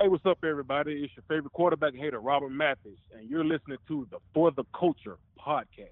[0.00, 1.04] Hey, what's up, everybody?
[1.04, 5.18] It's your favorite quarterback hater, Robert Mathis, and you're listening to the For the Culture
[5.38, 5.90] podcast.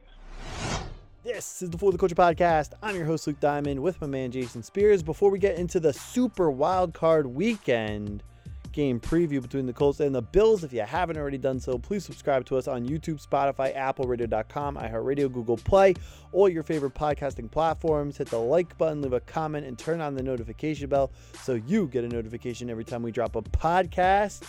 [1.22, 2.72] This is the For the Culture podcast.
[2.82, 5.02] I'm your host, Luke Diamond, with my man, Jason Spears.
[5.02, 8.22] Before we get into the super wild card weekend,
[8.79, 10.62] game preview between the Colts and the Bills.
[10.62, 14.76] If you haven't already done so, please subscribe to us on YouTube, Spotify, Apple Radio.com,
[14.76, 15.94] iHeartRadio, Google Play,
[16.30, 18.18] all your favorite podcasting platforms.
[18.18, 21.11] Hit the like button, leave a comment, and turn on the notification bell
[21.43, 24.44] so you get a notification every time we drop a podcast.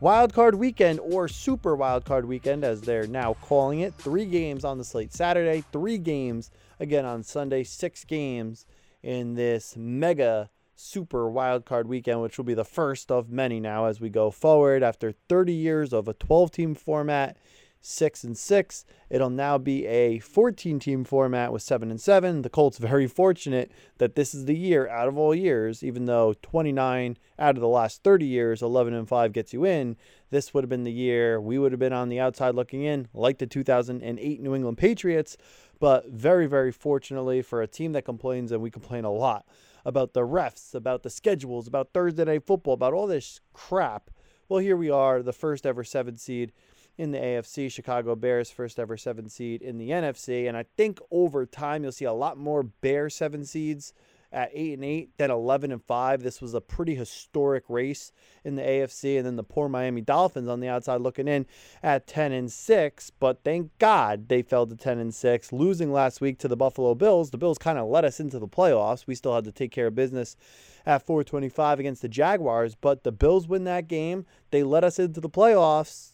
[0.00, 3.92] Wildcard weekend or Super Wildcard weekend, as they're now calling it.
[3.94, 8.66] Three games on the slate Saturday, three games again on Sunday, six games
[9.02, 13.86] in this mega super wild card weekend, which will be the first of many now
[13.86, 14.82] as we go forward.
[14.82, 17.36] After 30 years of a 12 team format,
[17.80, 22.42] six and six, it'll now be a 14 team format with seven and seven.
[22.42, 26.34] The Colts very fortunate that this is the year out of all years, even though
[26.42, 29.96] 29 out of the last 30 years, 11 and five gets you in.
[30.30, 33.08] This would have been the year we would have been on the outside looking in,
[33.12, 35.36] like the 2008 New England Patriots.
[35.78, 39.44] But very, very fortunately for a team that complains, and we complain a lot
[39.84, 44.10] about the refs, about the schedules, about Thursday night football, about all this crap.
[44.48, 46.52] Well, here we are, the first ever seven seed
[46.96, 50.48] in the AFC, Chicago Bears, first ever seven seed in the NFC.
[50.48, 53.92] And I think over time, you'll see a lot more Bear seven seeds
[54.34, 56.22] at eight and eight, then eleven and five.
[56.22, 58.12] This was a pretty historic race
[58.44, 61.46] in the AFC, and then the poor Miami Dolphins on the outside looking in
[61.82, 63.10] at ten and six.
[63.10, 66.94] But thank God they fell to ten and six, losing last week to the Buffalo
[66.94, 67.30] Bills.
[67.30, 69.06] The Bills kind of let us into the playoffs.
[69.06, 70.36] We still had to take care of business
[70.84, 74.26] at 425 against the Jaguars, but the Bills win that game.
[74.50, 76.13] They let us into the playoffs.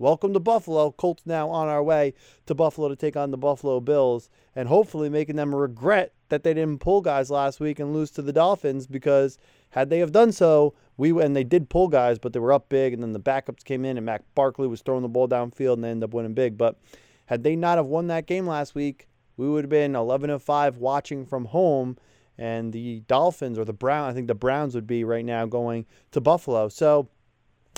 [0.00, 0.92] Welcome to Buffalo.
[0.92, 2.14] Colts now on our way
[2.46, 6.54] to Buffalo to take on the Buffalo Bills and hopefully making them regret that they
[6.54, 9.38] didn't pull guys last week and lose to the Dolphins because
[9.70, 12.68] had they have done so, we and they did pull guys, but they were up
[12.68, 15.72] big and then the backups came in and Matt Barkley was throwing the ball downfield
[15.74, 16.56] and they ended up winning big.
[16.56, 16.78] But
[17.26, 20.40] had they not have won that game last week, we would have been 11 and
[20.40, 21.96] 5 watching from home
[22.38, 25.86] and the Dolphins or the Brown, I think the Browns would be right now going
[26.12, 26.68] to Buffalo.
[26.68, 27.08] So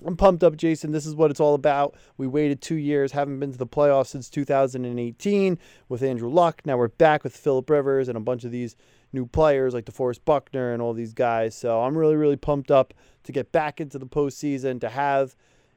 [0.04, 0.92] I'm pumped up, Jason.
[0.92, 1.94] This is what it's all about.
[2.16, 6.62] We waited two years, haven't been to the playoffs since 2018 with Andrew Luck.
[6.64, 8.76] Now we're back with Philip Rivers and a bunch of these
[9.12, 11.54] new players like DeForest Buckner and all these guys.
[11.54, 12.94] So I'm really, really pumped up
[13.24, 15.36] to get back into the postseason, to have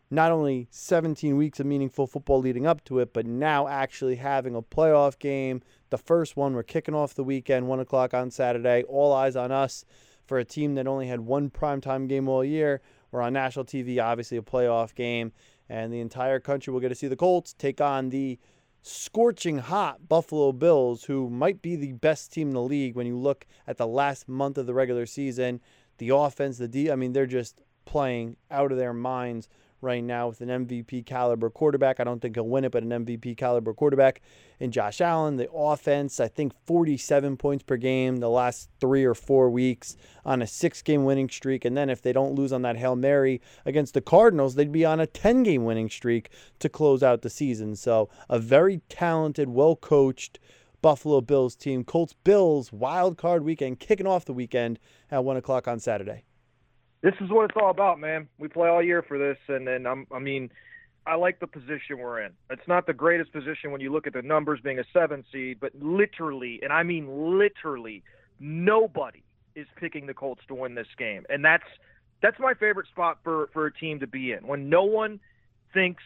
[0.09, 4.55] not only 17 weeks of meaningful football leading up to it, but now actually having
[4.55, 5.61] a playoff game.
[5.89, 8.83] The first one, we're kicking off the weekend, 1 o'clock on Saturday.
[8.83, 9.85] All eyes on us
[10.25, 12.81] for a team that only had one primetime game all year.
[13.13, 15.33] We're on national TV, obviously a playoff game,
[15.69, 18.39] and the entire country will get to see the Colts take on the
[18.81, 23.15] scorching hot Buffalo Bills, who might be the best team in the league when you
[23.15, 25.61] look at the last month of the regular season.
[25.99, 29.47] The offense, the D, I mean, they're just playing out of their minds
[29.83, 31.99] right now with an MVP caliber quarterback.
[31.99, 34.21] I don't think he'll win it, but an MVP caliber quarterback
[34.59, 35.35] in Josh Allen.
[35.35, 39.95] The offense, I think 47 points per game the last three or four weeks
[40.25, 41.65] on a six game winning streak.
[41.65, 44.85] And then if they don't lose on that Hail Mary against the Cardinals, they'd be
[44.85, 46.29] on a 10 game winning streak
[46.59, 47.75] to close out the season.
[47.75, 50.39] So a very talented, well coached,
[50.81, 51.83] Buffalo Bills team.
[51.83, 54.79] Colts Bills wild card weekend kicking off the weekend
[55.11, 56.23] at one o'clock on Saturday
[57.03, 58.29] this is what it's all about, man.
[58.39, 60.49] We play all year for this, and then I'm, I mean,
[61.05, 62.31] I like the position we're in.
[62.49, 65.57] It's not the greatest position when you look at the numbers being a seven seed,
[65.59, 68.03] but literally, and I mean literally,
[68.39, 69.21] nobody
[69.53, 71.65] is picking the Colts to win this game, and that's
[72.21, 75.19] that's my favorite spot for for a team to be in when no one
[75.73, 76.01] thinks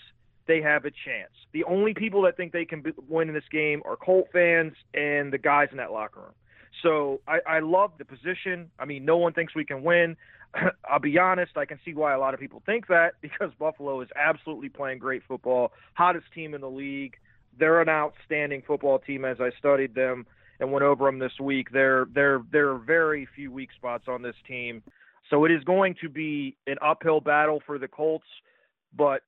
[0.48, 1.32] they have a chance.
[1.54, 4.74] The only people that think they can be, win in this game are Colt fans
[4.96, 6.34] and the guys in that locker room.
[6.82, 8.72] So I, I love the position.
[8.80, 10.16] I mean, no one thinks we can win.
[10.90, 14.02] I'll be honest, I can see why a lot of people think that because Buffalo
[14.02, 17.16] is absolutely playing great football, hottest team in the league.
[17.60, 20.26] They're an outstanding football team as I studied them
[20.60, 21.72] and went over them this week.
[21.72, 24.84] There there there are very few weak spots on this team.
[25.30, 28.28] So it is going to be an uphill battle for the Colts,
[28.96, 29.24] but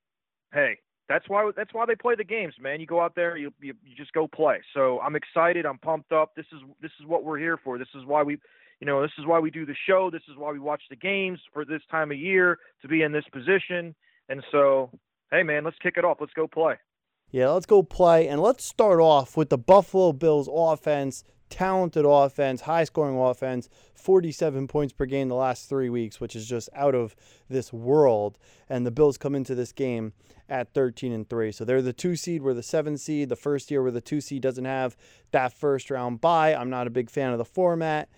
[0.54, 0.80] hey,
[1.10, 2.80] that's why that's why they play the games, man.
[2.80, 4.60] You go out there, you, you you just go play.
[4.74, 6.36] So I'm excited, I'm pumped up.
[6.36, 7.78] This is this is what we're here for.
[7.78, 8.38] This is why we
[8.80, 10.10] you know, this is why we do the show.
[10.12, 13.12] This is why we watch the games for this time of year to be in
[13.12, 13.94] this position.
[14.30, 14.90] And so,
[15.32, 16.18] hey, man, let's kick it off.
[16.20, 16.76] Let's go play.
[17.32, 18.28] Yeah, let's go play.
[18.28, 21.24] And let's start off with the Buffalo Bills offense.
[21.50, 26.48] Talented offense, high scoring offense, 47 points per game the last three weeks, which is
[26.48, 27.16] just out of
[27.50, 28.38] this world.
[28.70, 30.14] And the Bills come into this game
[30.48, 31.52] at 13 and 3.
[31.52, 33.30] So they're the two seed, we're the seven seed.
[33.30, 34.96] The first year where the two seed doesn't have
[35.32, 36.54] that first round bye.
[36.54, 38.10] I'm not a big fan of the format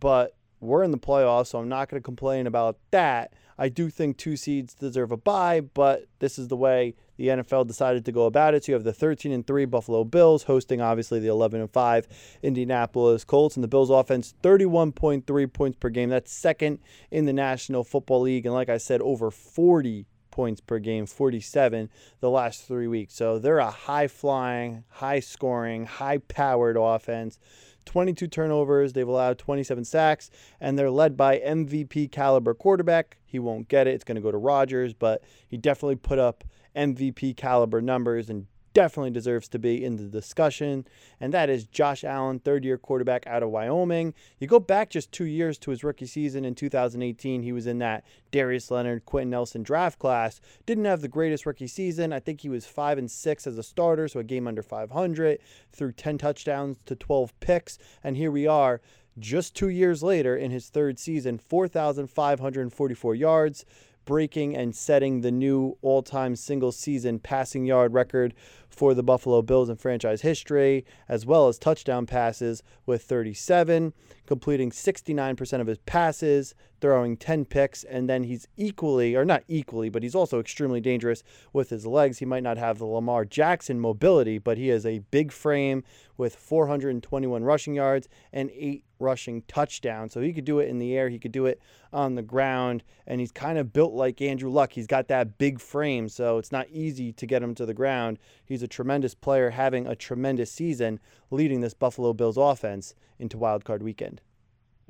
[0.00, 3.32] but we're in the playoffs, so I'm not going to complain about that.
[3.58, 7.66] I do think two seeds deserve a bye, but this is the way the NFL
[7.66, 8.64] decided to go about it.
[8.64, 12.08] So you have the 13 and 3 Buffalo Bills hosting obviously the 11 and 5
[12.42, 16.08] Indianapolis Colts and the Bills offense 31.3 points per game.
[16.08, 16.78] That's second
[17.10, 21.90] in the National Football League and like I said over 40 points per game, 47
[22.20, 23.14] the last 3 weeks.
[23.14, 27.38] So they're a high flying, high scoring, high powered offense.
[27.84, 28.92] 22 turnovers.
[28.92, 30.30] They've allowed 27 sacks,
[30.60, 33.18] and they're led by MVP caliber quarterback.
[33.24, 33.94] He won't get it.
[33.94, 36.44] It's going to go to Rodgers, but he definitely put up
[36.76, 40.86] MVP caliber numbers and definitely deserves to be in the discussion,
[41.20, 44.14] and that is Josh Allen, third year quarterback out of Wyoming.
[44.38, 47.78] You go back just two years to his rookie season in 2018, he was in
[47.78, 50.40] that Darius Leonard, Quenton Nelson draft class.
[50.66, 52.12] Didn't have the greatest rookie season.
[52.12, 55.38] I think he was 5 and 6 as a starter, so a game under 500,
[55.72, 58.80] threw 10 touchdowns to 12 picks, and here we are.
[59.18, 63.64] Just two years later, in his third season, 4,544 yards,
[64.04, 68.34] breaking and setting the new all time single season passing yard record
[68.70, 73.92] for the Buffalo Bills in franchise history, as well as touchdown passes with 37,
[74.26, 79.88] completing 69% of his passes, throwing 10 picks, and then he's equally, or not equally,
[79.88, 81.22] but he's also extremely dangerous
[81.52, 82.18] with his legs.
[82.18, 85.84] He might not have the Lamar Jackson mobility, but he has a big frame
[86.16, 90.12] with 421 rushing yards and eight rushing touchdowns.
[90.12, 91.60] So he could do it in the air, he could do it
[91.92, 94.72] on the ground, and he's kind of built like Andrew Luck.
[94.72, 98.18] He's got that big frame, so it's not easy to get him to the ground.
[98.44, 103.64] He's a tremendous player, having a tremendous season, leading this Buffalo Bills offense into Wild
[103.64, 104.20] Card Weekend.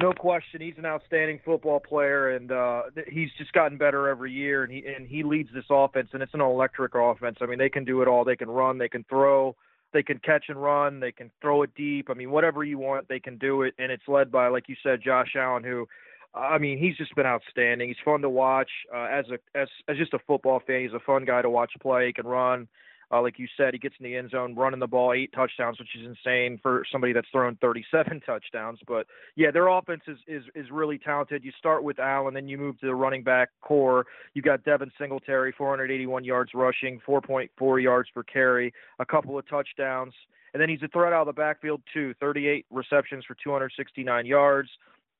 [0.01, 4.65] No question, he's an outstanding football player, and uh, he's just gotten better every year.
[4.65, 7.39] And he and he leads this offense, and it's an electric offense.
[7.43, 8.25] I mean, they can do it all.
[8.25, 9.55] They can run, they can throw,
[9.93, 12.09] they can catch and run, they can throw it deep.
[12.09, 13.75] I mean, whatever you want, they can do it.
[13.79, 15.87] And it's led by, like you said, Josh Allen, who
[16.35, 17.89] I mean, he's just been outstanding.
[17.89, 20.83] He's fun to watch uh, as a as as just a football fan.
[20.83, 22.07] He's a fun guy to watch play.
[22.07, 22.69] He can run.
[23.13, 25.79] Uh, like you said, he gets in the end zone, running the ball, eight touchdowns,
[25.79, 28.79] which is insane for somebody that's thrown 37 touchdowns.
[28.87, 31.45] But yeah, their offense is is is really talented.
[31.45, 34.07] You start with Allen, then you move to the running back core.
[34.35, 40.15] You got Devin Singletary, 481 yards rushing, 4.4 yards per carry, a couple of touchdowns.
[40.53, 42.15] And then he's a threat out of the backfield too.
[42.21, 44.69] 38 receptions for 269 yards.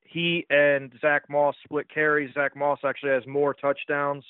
[0.05, 2.35] He and Zach Moss split carries.
[2.35, 4.25] Zach Moss actually has more touchdowns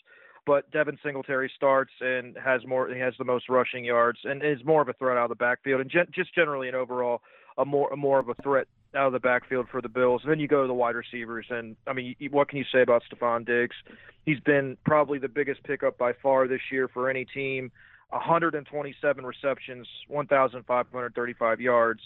[0.50, 2.92] but Devin Singletary starts and has more.
[2.92, 5.36] He has the most rushing yards and is more of a threat out of the
[5.36, 7.22] backfield and gen- just generally an overall
[7.56, 8.66] a more a more of a threat
[8.96, 10.22] out of the backfield for the Bills.
[10.24, 12.82] And then you go to the wide receivers, and I mean, what can you say
[12.82, 13.76] about Stefon Diggs?
[14.26, 17.70] He's been probably the biggest pickup by far this year for any team.
[18.08, 22.00] 127 receptions, 1,535 yards.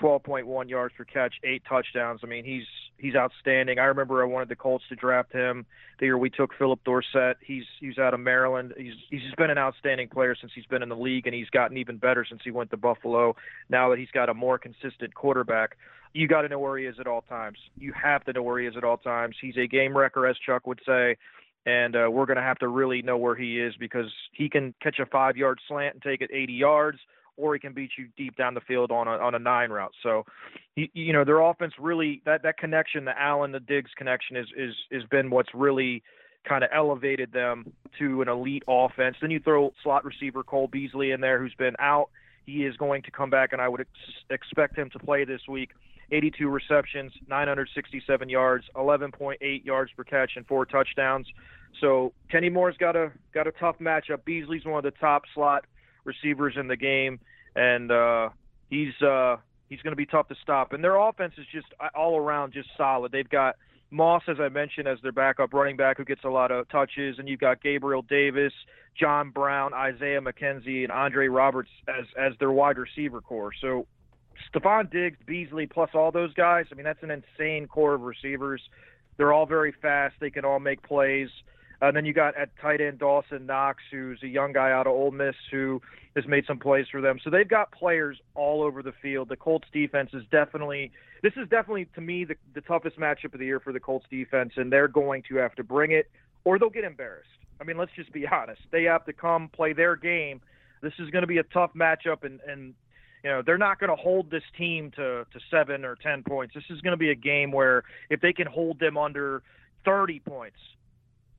[0.00, 2.20] 12.1 yards per catch, eight touchdowns.
[2.22, 2.66] I mean, he's
[2.98, 3.78] he's outstanding.
[3.78, 5.66] I remember I wanted the Colts to draft him
[5.98, 7.38] the year we took Phillip Dorsett.
[7.40, 8.74] He's he's out of Maryland.
[8.76, 11.76] He's he's been an outstanding player since he's been in the league, and he's gotten
[11.76, 13.34] even better since he went to Buffalo.
[13.68, 15.76] Now that he's got a more consistent quarterback,
[16.12, 17.58] you got to know where he is at all times.
[17.78, 19.36] You have to know where he is at all times.
[19.40, 21.16] He's a game wrecker, as Chuck would say.
[21.64, 24.72] And uh, we're going to have to really know where he is because he can
[24.80, 26.98] catch a five-yard slant and take it 80 yards
[27.36, 29.92] or he can beat you deep down the field on a on a nine route.
[30.02, 30.24] So,
[30.74, 34.46] you, you know, their offense really that that connection, the Allen the Diggs connection, is
[34.56, 36.02] is has been what's really
[36.48, 39.16] kind of elevated them to an elite offense.
[39.20, 42.10] Then you throw slot receiver Cole Beasley in there, who's been out.
[42.44, 43.90] He is going to come back, and I would ex-
[44.30, 45.70] expect him to play this week.
[46.12, 51.26] 82 receptions, 967 yards, 11.8 yards per catch, and four touchdowns.
[51.80, 54.24] So Kenny Moore's got a got a tough matchup.
[54.24, 55.64] Beasley's one of the top slot
[56.06, 57.20] receivers in the game,
[57.54, 58.30] and uh,
[58.70, 59.36] he's uh,
[59.68, 60.72] he's going to be tough to stop.
[60.72, 63.12] And their offense is just uh, all around just solid.
[63.12, 63.56] They've got
[63.90, 67.18] Moss, as I mentioned, as their backup running back who gets a lot of touches,
[67.18, 68.52] and you've got Gabriel Davis,
[68.98, 73.52] John Brown, Isaiah McKenzie, and Andre Roberts as as their wide receiver core.
[73.60, 73.86] So
[74.52, 76.66] Stefon Diggs, Beasley, plus all those guys.
[76.70, 78.62] I mean, that's an insane core of receivers.
[79.16, 80.14] They're all very fast.
[80.20, 81.28] They can all make plays.
[81.80, 84.92] And then you got at tight end Dawson Knox, who's a young guy out of
[84.92, 85.80] Ole Miss who
[86.14, 87.18] has made some plays for them.
[87.22, 89.28] So they've got players all over the field.
[89.28, 90.90] The Colts defense is definitely
[91.22, 94.06] this is definitely to me the, the toughest matchup of the year for the Colts
[94.10, 96.10] defense, and they're going to have to bring it
[96.44, 97.28] or they'll get embarrassed.
[97.60, 98.62] I mean, let's just be honest.
[98.70, 100.40] They have to come play their game.
[100.82, 102.74] This is going to be a tough matchup, and and
[103.22, 106.54] you know they're not going to hold this team to to seven or ten points.
[106.54, 109.42] This is going to be a game where if they can hold them under
[109.84, 110.58] 30 points,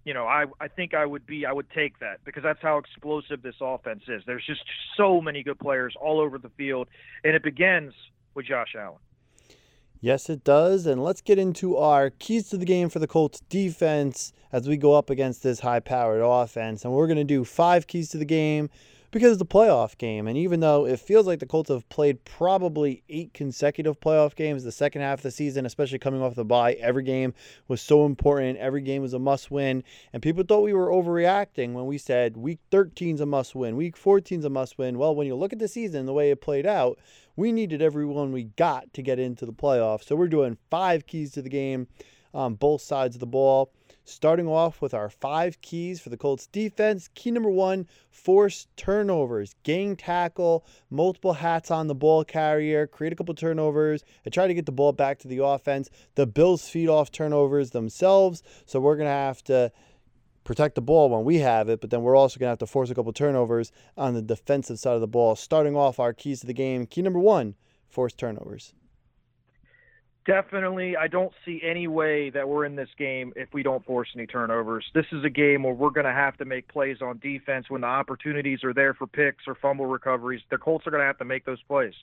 [0.08, 2.78] you know, I I think I would be I would take that because that's how
[2.78, 4.24] explosive this offense is.
[4.26, 4.62] There's just
[4.96, 6.88] so many good players all over the field,
[7.26, 7.94] and it begins
[8.34, 9.00] with Josh Allen.
[10.00, 10.86] Yes, it does.
[10.86, 14.78] And let's get into our keys to the game for the Colts defense as we
[14.78, 16.86] go up against this high powered offense.
[16.86, 18.70] And we're going to do five keys to the game
[19.12, 20.28] because it's a playoff game.
[20.28, 24.64] And even though it feels like the Colts have played probably eight consecutive playoff games
[24.64, 27.34] the second half of the season, especially coming off the bye, every game
[27.68, 28.58] was so important.
[28.58, 29.84] Every game was a must win.
[30.14, 33.76] And people thought we were overreacting when we said week 13 is a must win,
[33.78, 34.98] week 14 is a must win.
[34.98, 37.00] Well, when you look at the season, the way it played out,
[37.36, 40.06] we needed everyone we got to get into the playoffs.
[40.06, 41.88] So we're doing five keys to the game
[42.34, 43.72] on both sides of the ball.
[44.10, 47.10] Starting off with our five keys for the Colts defense.
[47.14, 53.18] Key number one force turnovers, gang tackle, multiple hats on the ball carrier, create a
[53.18, 55.90] couple turnovers, and try to get the ball back to the offense.
[56.16, 59.74] The Bills feed off turnovers themselves, so we're going to have to
[60.46, 62.66] protect the ball when we have it, but then we're also going to have to
[62.66, 65.36] force a couple turnovers on the defensive side of the ball.
[65.36, 67.56] Starting off our keys to the game, key number one,
[67.90, 68.74] force turnovers.
[70.28, 74.10] Definitely, I don't see any way that we're in this game if we don't force
[74.14, 74.86] any turnovers.
[74.94, 77.80] This is a game where we're going to have to make plays on defense when
[77.80, 80.42] the opportunities are there for picks or fumble recoveries.
[80.52, 81.94] The Colts are going to have to make those plays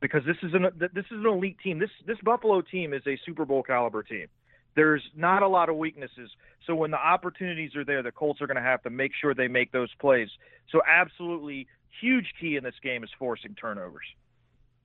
[0.00, 1.78] because this is an this is an elite team.
[1.78, 4.28] This this Buffalo team is a Super Bowl caliber team.
[4.74, 6.30] There's not a lot of weaknesses.
[6.66, 9.34] So when the opportunities are there, the Colts are going to have to make sure
[9.34, 10.28] they make those plays.
[10.72, 11.66] So absolutely
[12.00, 14.06] huge key in this game is forcing turnovers.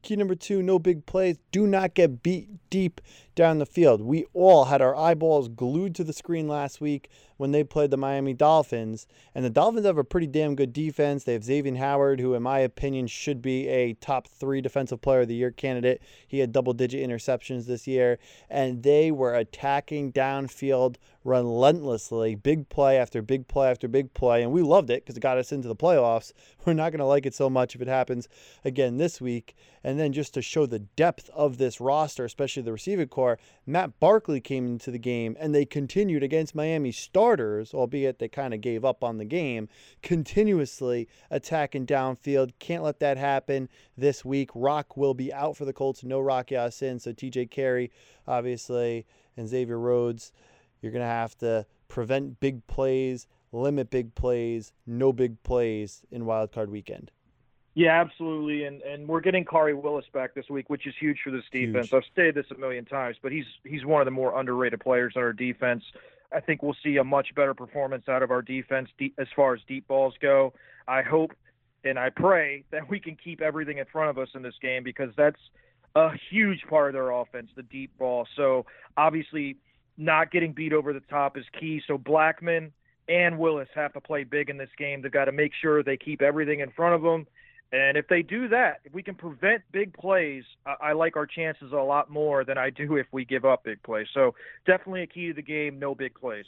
[0.02, 1.38] Key number two, no big plays.
[1.52, 3.02] Do not get beat deep
[3.36, 4.02] down the field.
[4.02, 7.10] We all had our eyeballs glued to the screen last week
[7.42, 9.08] when they played the Miami Dolphins.
[9.34, 11.24] And the Dolphins have a pretty damn good defense.
[11.24, 15.22] They have Xavier Howard, who, in my opinion, should be a top three defensive player
[15.22, 16.04] of the year candidate.
[16.28, 18.20] He had double digit interceptions this year.
[18.48, 24.44] And they were attacking downfield relentlessly, big play after big play after big play.
[24.44, 26.34] And we loved it because it got us into the playoffs.
[26.66, 28.28] We're not going to like it so much if it happens
[28.64, 29.56] again this week.
[29.84, 33.31] And then just to show the depth of this roster, especially the receiving core,
[33.66, 38.54] Matt Barkley came into the game and they continued against Miami starters, albeit they kind
[38.54, 39.70] of gave up on the game,
[40.02, 42.52] continuously attacking downfield.
[42.60, 44.50] Can't let that happen this week.
[44.56, 46.04] Rock will be out for the Colts.
[46.04, 47.00] No Rock Ya-Sin.
[47.00, 47.92] So TJ Carrie,
[48.28, 49.06] obviously,
[49.38, 50.32] and Xavier Rhodes.
[50.82, 56.26] You're going to have to prevent big plays, limit big plays, no big plays in
[56.26, 57.12] Wild Card Weekend.
[57.74, 61.32] Yeah, absolutely, and and we're getting Khari Willis back this week, which is huge for
[61.32, 61.88] this defense.
[61.88, 61.94] Huge.
[61.94, 65.14] I've stated this a million times, but he's he's one of the more underrated players
[65.16, 65.84] on our defense.
[66.34, 69.54] I think we'll see a much better performance out of our defense deep, as far
[69.54, 70.54] as deep balls go.
[70.88, 71.32] I hope
[71.84, 74.84] and I pray that we can keep everything in front of us in this game
[74.84, 75.40] because that's
[75.96, 78.28] a huge part of their offense, the deep ball.
[78.36, 78.66] So
[78.98, 79.58] obviously,
[79.98, 81.82] not getting beat over the top is key.
[81.88, 82.72] So Blackmon
[83.08, 85.02] and Willis have to play big in this game.
[85.02, 87.28] They've got to make sure they keep everything in front of them
[87.72, 91.26] and if they do that, if we can prevent big plays, I, I like our
[91.26, 94.08] chances a lot more than I do if we give up big plays.
[94.14, 94.36] So
[94.66, 96.46] definitely a key to the game, no big plays.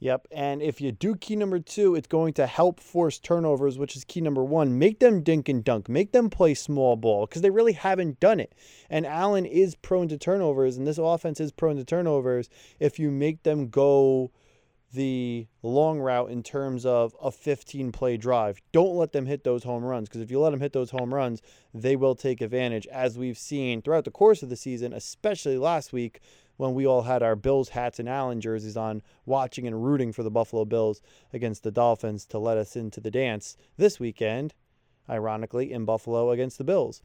[0.00, 0.26] Yep.
[0.32, 4.04] And if you do key number two, it's going to help force turnovers, which is
[4.04, 4.78] key number one.
[4.78, 5.88] Make them dink and dunk.
[5.88, 8.54] Make them play small ball because they really haven't done it.
[8.90, 12.50] And Allen is prone to turnovers, and this offense is prone to turnovers
[12.80, 14.30] if you make them go
[14.94, 18.60] the long route in terms of a 15 play drive.
[18.72, 21.12] Don't let them hit those home runs because if you let them hit those home
[21.12, 25.58] runs, they will take advantage, as we've seen throughout the course of the season, especially
[25.58, 26.20] last week
[26.56, 30.22] when we all had our Bills hats and Allen jerseys on, watching and rooting for
[30.22, 34.54] the Buffalo Bills against the Dolphins to let us into the dance this weekend,
[35.10, 37.02] ironically, in Buffalo against the Bills.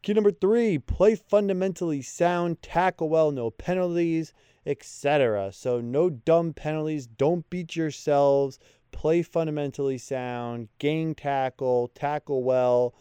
[0.00, 4.32] Key number three play fundamentally sound, tackle well, no penalties
[4.68, 5.50] etc.
[5.52, 7.06] So no dumb penalties.
[7.06, 8.58] Don't beat yourselves.
[8.92, 10.68] Play fundamentally sound.
[10.78, 11.88] Gang tackle.
[11.94, 12.94] Tackle well,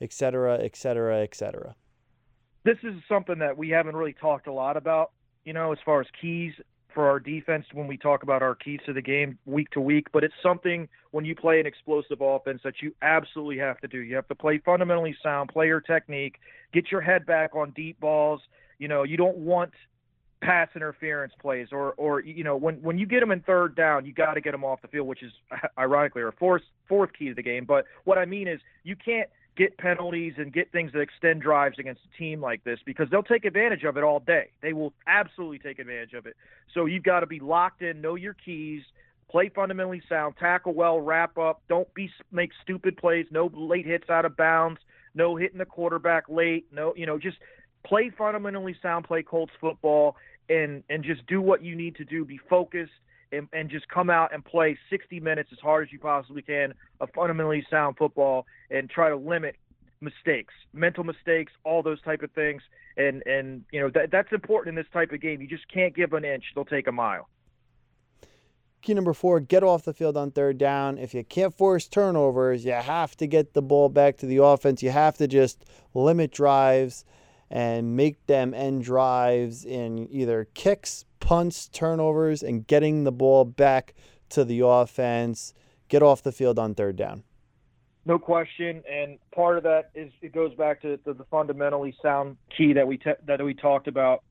[0.00, 0.54] etc.
[0.58, 1.22] etc.
[1.22, 1.74] etc.
[2.64, 5.10] This is something that we haven't really talked a lot about.
[5.44, 6.52] You know, as far as keys
[6.94, 10.08] for our defense when we talk about our keys to the game week to week,
[10.12, 13.98] but it's something when you play an explosive offense that you absolutely have to do.
[13.98, 16.36] You have to play fundamentally sound, player technique,
[16.72, 18.40] get your head back on deep balls.
[18.78, 19.72] You know, you don't want
[20.40, 24.06] pass interference plays or or you know when when you get them in third down
[24.06, 25.32] you got to get them off the field which is
[25.78, 27.64] ironically our fourth fourth key to the game.
[27.64, 31.78] But what i mean is you can't get penalties and get things that extend drives
[31.78, 34.48] against a team like this because they'll take advantage of it all day.
[34.62, 36.36] They will absolutely take advantage of it.
[36.72, 38.82] So you've got to be locked in know your keys
[39.30, 44.10] play fundamentally sound tackle well wrap up don't be make stupid plays no late hits
[44.10, 44.80] out of bounds
[45.14, 47.36] no hitting the quarterback late no you know just
[47.84, 50.16] play fundamentally sound play colts football
[50.50, 52.24] and and just do what you need to do.
[52.24, 52.92] Be focused
[53.32, 56.74] and, and just come out and play 60 minutes as hard as you possibly can
[57.00, 59.56] of fundamentally sound football and try to limit
[60.00, 62.62] mistakes, mental mistakes, all those type of things.
[62.96, 65.40] And and you know that that's important in this type of game.
[65.40, 67.28] You just can't give an inch; they'll take a mile.
[68.82, 70.96] Key number four, get off the field on third down.
[70.96, 74.82] If you can't force turnovers, you have to get the ball back to the offense.
[74.82, 77.04] You have to just limit drives
[77.50, 83.94] and make them end drives in either kicks, punts, turnovers, and getting the ball back
[84.30, 85.52] to the offense.
[85.88, 87.24] Get off the field on third down.
[88.06, 92.36] No question, and part of that is it goes back to the, the fundamentally sound
[92.56, 94.22] key that we te- that we talked about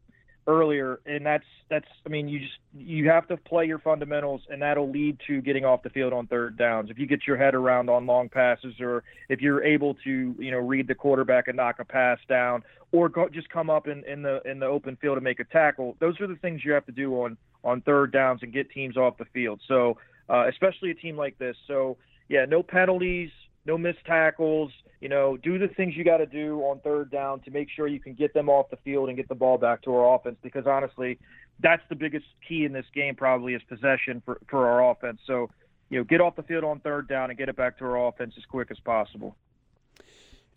[0.50, 4.62] earlier, and that's that's I mean you just you have to play your fundamentals, and
[4.62, 6.90] that'll lead to getting off the field on third downs.
[6.90, 10.52] If you get your head around on long passes, or if you're able to you
[10.52, 14.04] know read the quarterback and knock a pass down, or go, just come up in,
[14.06, 16.72] in the in the open field and make a tackle, those are the things you
[16.72, 19.62] have to do on on third downs and get teams off the field.
[19.68, 19.98] So
[20.30, 21.56] uh, especially a team like this.
[21.68, 23.30] So yeah, no penalties
[23.70, 24.72] no missed tackles.
[25.00, 27.88] You know, do the things you got to do on third down to make sure
[27.88, 30.36] you can get them off the field and get the ball back to our offense.
[30.42, 31.20] Because honestly,
[31.62, 33.16] that's the biggest key in this game.
[33.16, 35.22] Probably is possession for for our offense.
[35.26, 35.50] So,
[35.90, 38.08] you know, get off the field on third down and get it back to our
[38.08, 39.36] offense as quick as possible.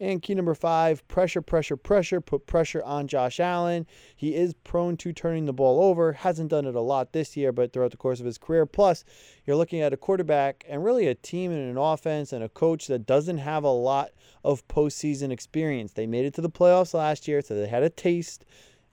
[0.03, 2.21] And key number five, pressure, pressure, pressure.
[2.21, 3.87] Put pressure on Josh Allen.
[4.17, 6.13] He is prone to turning the ball over.
[6.13, 8.67] Hasn't done it a lot this year, but throughout the course of his career.
[8.67, 9.05] Plus,
[9.47, 12.89] you're looking at a quarterback and really a team and an offense and a coach
[12.89, 14.11] that doesn't have a lot
[14.43, 15.93] of postseason experience.
[15.93, 18.45] They made it to the playoffs last year, so they had a taste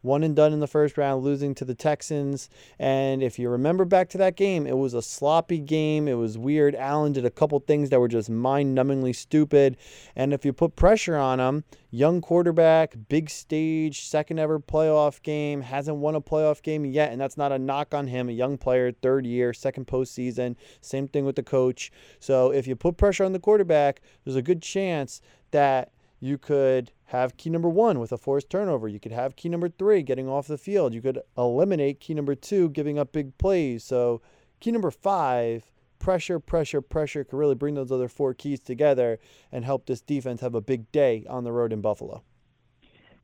[0.02, 2.50] one and done in the first round, losing to the Texans.
[2.78, 6.08] And if you remember back to that game, it was a sloppy game.
[6.08, 6.76] It was weird.
[6.76, 9.78] Allen did a couple things that were just mind numbingly stupid.
[10.16, 15.62] And if you put pressure on him, young quarterback, big stage, second ever playoff game,
[15.62, 17.12] hasn't won a playoff game yet.
[17.12, 20.56] And that's not a knock on him, a young player, third year, second postseason.
[20.82, 21.92] Same thing with the coach.
[22.20, 26.92] So if you put pressure on the quarterback, there's a good chance that you could
[27.06, 28.88] have key number one with a forced turnover.
[28.88, 30.94] You could have key number three getting off the field.
[30.94, 33.84] You could eliminate key number two giving up big plays.
[33.84, 34.22] So,
[34.60, 39.20] key number five, pressure, pressure, pressure, could really bring those other four keys together
[39.52, 42.24] and help this defense have a big day on the road in Buffalo.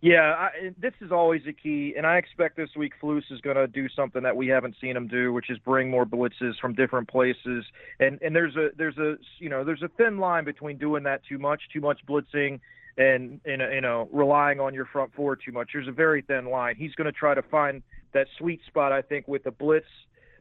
[0.02, 3.56] Yeah, I, this is always a key, and I expect this week Flus is going
[3.56, 6.76] to do something that we haven't seen him do, which is bring more blitzes from
[6.76, 7.66] different places.
[8.00, 11.22] And and there's a there's a you know there's a thin line between doing that
[11.28, 12.60] too much, too much blitzing,
[12.98, 15.72] and you know relying on your front four too much.
[15.74, 16.76] There's a very thin line.
[16.78, 19.88] He's going to try to find that sweet spot, I think, with the blitz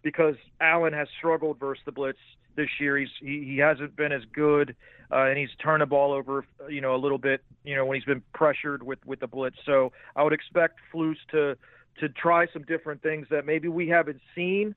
[0.02, 2.18] because Allen has struggled versus the blitz
[2.56, 2.96] this year.
[2.96, 4.76] He's he, he hasn't been as good,
[5.10, 7.96] uh, and he's turned the ball over, you know, a little bit, you know, when
[7.96, 9.56] he's been pressured with with the blitz.
[9.66, 11.56] So I would expect Flus to
[12.00, 14.74] to try some different things that maybe we haven't seen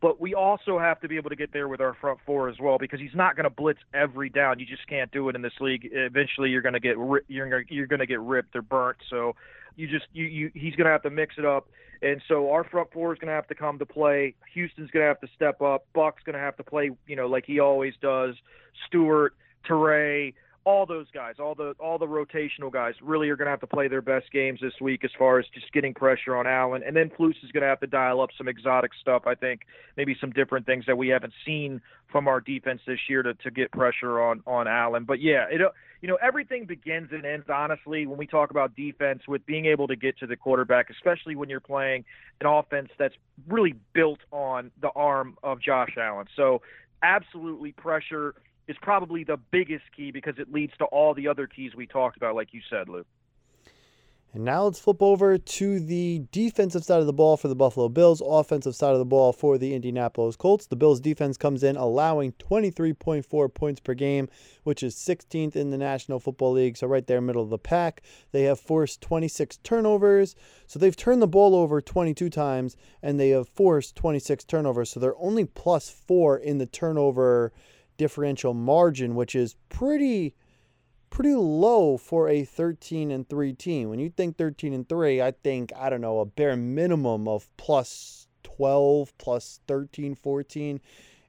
[0.00, 2.56] but we also have to be able to get there with our front four as
[2.60, 4.58] well because he's not going to blitz every down.
[4.58, 5.88] You just can't do it in this league.
[5.92, 6.96] Eventually, you're going to get
[7.28, 8.98] you're gonna, you're going to get ripped or burnt.
[9.08, 9.34] So
[9.76, 11.68] you just you, you he's going to have to mix it up.
[12.02, 14.34] And so our front four is going to have to come to play.
[14.52, 15.86] Houston's going to have to step up.
[15.94, 18.34] Buck's going to have to play, you know, like he always does.
[18.86, 19.34] Stewart,
[19.66, 23.60] Turay, all those guys, all the all the rotational guys, really are going to have
[23.60, 26.82] to play their best games this week as far as just getting pressure on Allen.
[26.84, 29.24] And then Flus is going to have to dial up some exotic stuff.
[29.26, 29.62] I think
[29.96, 33.50] maybe some different things that we haven't seen from our defense this year to, to
[33.50, 35.04] get pressure on on Allen.
[35.04, 35.60] But yeah, it
[36.00, 39.86] you know everything begins and ends honestly when we talk about defense with being able
[39.88, 42.04] to get to the quarterback, especially when you're playing
[42.40, 43.14] an offense that's
[43.48, 46.26] really built on the arm of Josh Allen.
[46.36, 46.62] So
[47.02, 48.34] absolutely pressure
[48.68, 52.16] is probably the biggest key because it leads to all the other keys we talked
[52.16, 53.04] about, like you said, Lou.
[54.34, 57.88] And now let's flip over to the defensive side of the ball for the Buffalo
[57.88, 60.66] Bills, offensive side of the ball for the Indianapolis Colts.
[60.66, 64.28] The Bills defense comes in allowing 23.4 points per game,
[64.64, 68.02] which is 16th in the National Football League, so right there middle of the pack.
[68.32, 70.34] They have forced 26 turnovers,
[70.66, 74.98] so they've turned the ball over 22 times and they have forced 26 turnovers, so
[74.98, 77.52] they're only plus 4 in the turnover
[77.96, 80.34] differential margin, which is pretty
[81.10, 83.88] pretty low for a 13 and 3 team.
[83.88, 87.48] When you think 13 and 3, I think I don't know, a bare minimum of
[87.56, 90.80] plus 12, plus 13, 14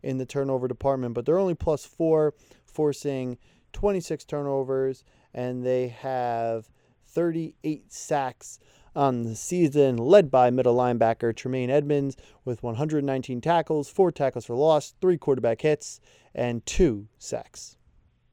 [0.02, 2.34] in the turnover department, but they're only plus 4
[2.66, 3.38] forcing
[3.74, 6.70] 26 turnovers and they have
[7.08, 8.60] 38 sacks
[8.96, 14.56] on the season, led by middle linebacker Tremaine Edmunds with 119 tackles, four tackles for
[14.56, 16.00] loss, three quarterback hits,
[16.34, 17.78] and two sacks.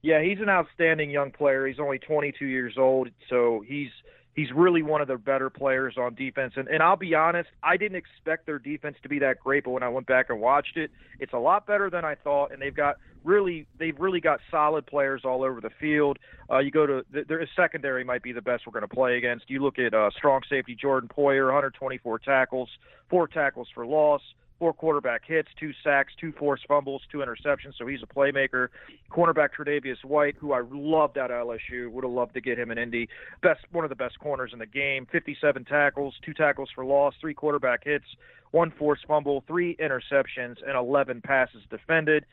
[0.03, 1.67] Yeah, he's an outstanding young player.
[1.67, 3.91] He's only 22 years old, so he's
[4.35, 6.55] He's really one of the better players on defense.
[6.57, 9.71] And, and I'll be honest, I didn't expect their defense to be that great, but
[9.71, 10.91] when I went back and watched it,
[11.21, 12.51] it's a lot better than I thought.
[12.51, 16.19] And they've got really, they've really got solid players all over the field.
[16.51, 19.51] Uh, you go to their secondary might be the best we're going to play against.
[19.51, 22.71] You look at uh, strong safety Jordan Poyer, 124 tackles,
[23.11, 24.23] four tackles for loss
[24.63, 27.77] four quarterback hits, two sacks, two forced fumbles, two interceptions.
[27.77, 28.69] So he's a playmaker.
[29.11, 32.79] Cornerback Tre'Davious White, who I loved at LSU, would have loved to get him in
[32.79, 33.09] Indy.
[33.43, 35.09] Best, one of the best corners in the game.
[35.11, 38.05] 57 tackles, two tackles for loss, three quarterback hits,
[38.53, 42.25] one forced fumble, three interceptions, and 11 passes defended.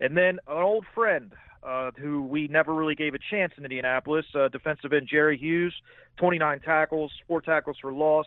[0.00, 4.24] And then an old friend, uh, who we never really gave a chance in Indianapolis,
[4.34, 5.74] uh, defensive end Jerry Hughes,
[6.16, 8.26] 29 tackles, four tackles for loss,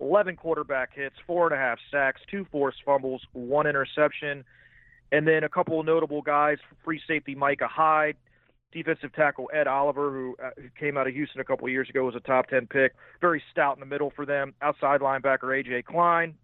[0.00, 4.44] 11 quarterback hits, four and a half sacks, two forced fumbles, one interception,
[5.10, 8.16] and then a couple of notable guys: free safety Micah Hyde,
[8.72, 11.88] defensive tackle Ed Oliver, who, uh, who came out of Houston a couple of years
[11.88, 14.54] ago, was a top 10 pick, very stout in the middle for them.
[14.62, 16.34] Outside linebacker AJ Klein.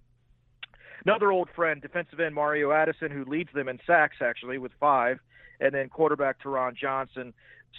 [1.04, 5.18] Another old friend, defensive end Mario Addison, who leads them in sacks actually with five,
[5.60, 7.34] and then quarterback Taron Johnson.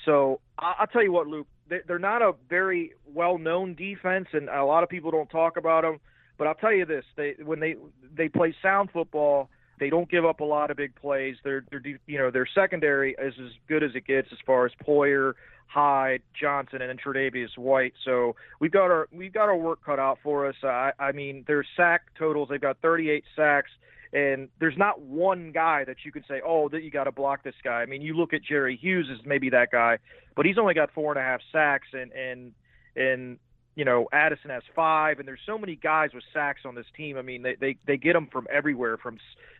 [0.05, 4.83] So I'll tell you what, Luke, they're not a very well-known defense, and a lot
[4.83, 5.99] of people don't talk about them.
[6.37, 7.75] But I'll tell you this: they when they
[8.15, 9.49] they play sound football,
[9.79, 11.37] they don't give up a lot of big plays.
[11.43, 14.71] They're they're you know their secondary is as good as it gets as far as
[14.85, 15.33] Poyer,
[15.67, 17.93] Hyde, Johnson, and Tre'Davious White.
[18.03, 20.55] So we've got our we've got our work cut out for us.
[20.63, 23.71] I, I mean, their sack totals they've got 38 sacks.
[24.15, 27.43] And there's not one guy that you can say, oh, that you got to block
[27.43, 27.81] this guy.
[27.81, 29.97] I mean, you look at Jerry Hughes as maybe that guy,
[30.37, 32.53] but he's only got four and a half sacks, and and
[32.95, 33.39] and
[33.75, 37.17] you know Addison has five, and there's so many guys with sacks on this team.
[37.17, 39.17] I mean, they they they get them from everywhere, from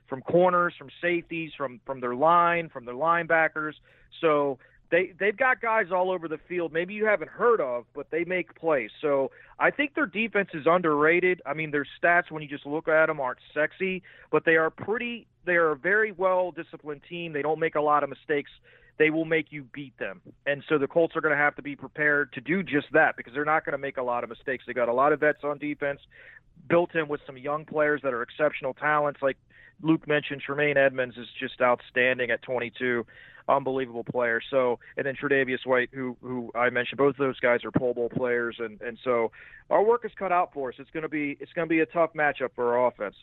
[0.08, 3.74] from corners, from safeties, from from their line, from their linebackers.
[4.22, 4.58] So
[4.92, 8.24] they they've got guys all over the field maybe you haven't heard of but they
[8.24, 8.92] make plays.
[9.02, 11.42] So i think their defense is underrated.
[11.46, 14.70] I mean their stats when you just look at them aren't sexy but they are
[14.70, 17.34] pretty they are a very well disciplined team.
[17.34, 18.52] They don't make a lot of mistakes
[18.98, 21.62] they will make you beat them and so the colts are going to have to
[21.62, 24.30] be prepared to do just that because they're not going to make a lot of
[24.30, 26.00] mistakes they got a lot of vets on defense
[26.70, 29.38] built in with some young players that are exceptional talents like
[29.82, 33.06] luke mentioned tremaine Edmunds is just outstanding at 22
[33.48, 34.42] unbelievable player.
[34.50, 37.94] So, and then Tre'Davious White, who who I mentioned, both of those guys are Pro
[37.94, 39.32] Bowl players, and and so
[39.70, 40.76] our work is cut out for us.
[40.80, 43.16] It's going to be it's going to be a tough matchup for our offense.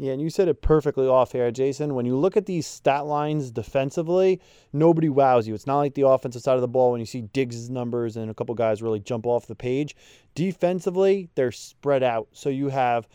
[0.00, 1.96] Yeah, and you said it perfectly off here, Jason.
[1.96, 4.40] When you look at these stat lines defensively,
[4.72, 5.54] nobody wows you.
[5.54, 8.30] It's not like the offensive side of the ball when you see Diggs' numbers and
[8.30, 9.96] a couple guys really jump off the page.
[10.36, 12.28] Defensively, they're spread out.
[12.30, 13.08] So you have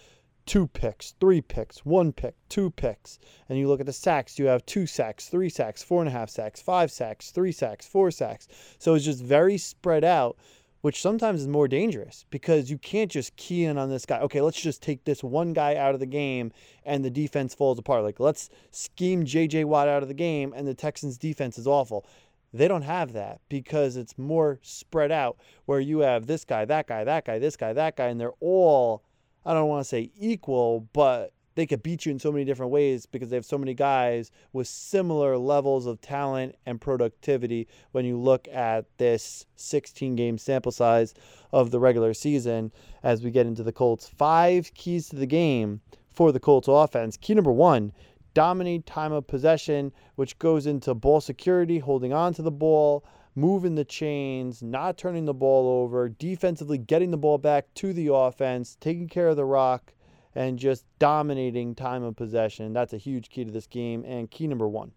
[0.45, 3.17] two picks, three picks, one pick, two picks.
[3.47, 6.11] And you look at the sacks, you have two sacks, three sacks, four and a
[6.11, 8.49] half sacks, five sacks, three sacks, four sacks.
[8.77, 10.37] So it's just very spread out,
[10.83, 14.19] which sometimes is more dangerous because you can't just key in on this guy.
[14.19, 16.51] Okay, let's just take this one guy out of the game
[16.83, 18.03] and the defense falls apart.
[18.03, 22.05] Like, let's scheme JJ Watt out of the game and the Texans' defense is awful.
[22.51, 26.87] They don't have that because it's more spread out where you have this guy, that
[26.87, 29.03] guy, that guy, this guy, that guy, and they're all
[29.45, 32.71] I don't want to say equal, but they could beat you in so many different
[32.71, 38.05] ways because they have so many guys with similar levels of talent and productivity when
[38.05, 41.13] you look at this 16 game sample size
[41.51, 42.71] of the regular season
[43.03, 44.07] as we get into the Colts.
[44.07, 47.17] Five keys to the game for the Colts offense.
[47.17, 47.91] Key number one
[48.33, 53.75] dominate time of possession, which goes into ball security, holding on to the ball, moving
[53.75, 58.77] the chains, not turning the ball over, defensively getting the ball back to the offense,
[58.79, 59.93] taking care of the rock,
[60.35, 62.73] and just dominating time of possession.
[62.73, 64.91] That's a huge key to this game and key number one.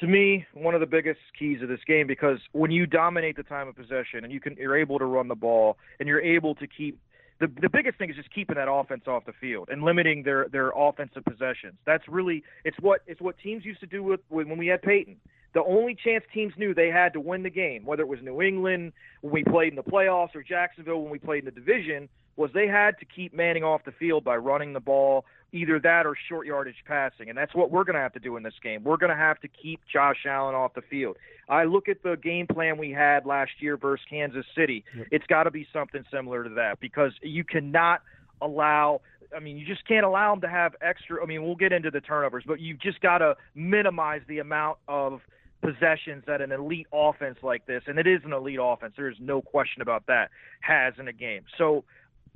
[0.00, 3.42] To me, one of the biggest keys of this game because when you dominate the
[3.42, 6.54] time of possession and you can you're able to run the ball and you're able
[6.54, 6.98] to keep
[7.38, 10.48] the the biggest thing is just keeping that offense off the field and limiting their
[10.48, 11.74] their offensive possessions.
[11.84, 14.80] That's really it's what it's what teams used to do with, with when we had
[14.80, 15.16] Peyton
[15.52, 18.40] the only chance teams knew they had to win the game, whether it was New
[18.40, 22.08] England when we played in the playoffs or Jacksonville when we played in the division,
[22.40, 26.06] was they had to keep Manning off the field by running the ball, either that
[26.06, 27.28] or short yardage passing.
[27.28, 28.82] And that's what we're going to have to do in this game.
[28.82, 31.18] We're going to have to keep Josh Allen off the field.
[31.48, 34.84] I look at the game plan we had last year versus Kansas City.
[35.10, 38.00] It's got to be something similar to that because you cannot
[38.40, 39.02] allow
[39.36, 41.22] I mean, you just can't allow them to have extra.
[41.22, 44.78] I mean, we'll get into the turnovers, but you've just got to minimize the amount
[44.88, 45.20] of
[45.60, 49.16] possessions that an elite offense like this, and it is an elite offense, there is
[49.20, 51.42] no question about that, has in a game.
[51.58, 51.84] So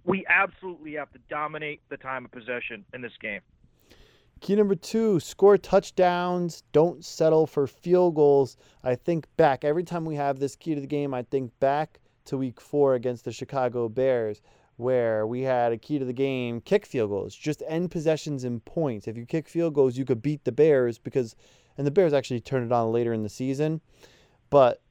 [0.05, 3.40] we absolutely have to dominate the time of possession in this game.
[4.40, 6.62] Key number two, score touchdowns.
[6.73, 8.57] Don't settle for field goals.
[8.83, 9.64] I think back.
[9.64, 12.95] Every time we have this key to the game, I think back to week four
[12.95, 14.43] against the Chicago Bears,
[14.77, 18.62] where we had a key to the game kick field goals, just end possessions and
[18.64, 19.09] points.
[19.09, 21.37] If you kick field goals, you could beat the Bears because,
[21.79, 23.81] and the Bears actually turned it on later in the season.
[24.51, 24.83] But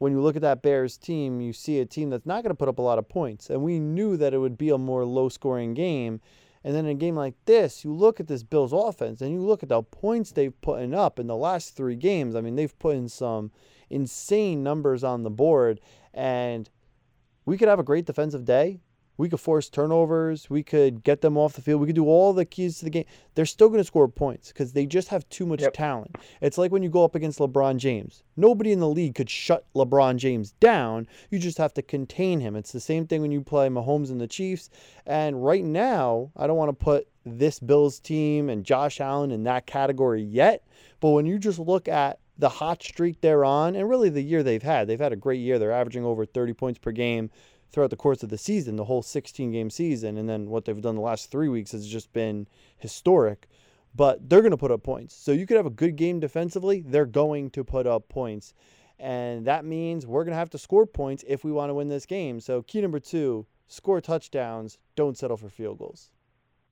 [0.00, 2.58] when you look at that Bears team, you see a team that's not going to
[2.58, 3.50] put up a lot of points.
[3.50, 6.22] And we knew that it would be a more low scoring game.
[6.64, 9.42] And then in a game like this, you look at this Bills offense and you
[9.42, 12.34] look at the points they've put in up in the last three games.
[12.34, 13.52] I mean, they've put in some
[13.90, 15.82] insane numbers on the board.
[16.14, 16.70] And
[17.44, 18.80] we could have a great defensive day.
[19.20, 20.48] We could force turnovers.
[20.48, 21.80] We could get them off the field.
[21.80, 23.04] We could do all the keys to the game.
[23.34, 25.74] They're still going to score points because they just have too much Yep.
[25.74, 26.16] talent.
[26.40, 28.22] It's like when you go up against LeBron James.
[28.36, 31.06] Nobody in the league could shut LeBron James down.
[31.30, 32.56] You just have to contain him.
[32.56, 34.70] It's the same thing when you play Mahomes and the Chiefs.
[35.06, 39.44] And right now, I don't want to put this Bills team and Josh Allen in
[39.44, 40.64] that category yet.
[41.00, 44.42] But when you just look at the hot streak they're on, and really the year
[44.42, 45.58] they've had, they've had a great year.
[45.58, 47.30] They're averaging over 30 points per game
[47.70, 50.16] throughout the course of the season, the whole 16 game season.
[50.16, 52.46] And then what they've done the last three weeks has just been
[52.78, 53.48] historic.
[53.94, 55.14] But they're going to put up points.
[55.14, 58.54] So you could have a good game defensively, they're going to put up points.
[58.98, 61.88] And that means we're going to have to score points if we want to win
[61.88, 62.38] this game.
[62.38, 66.10] So, key number two score touchdowns, don't settle for field goals.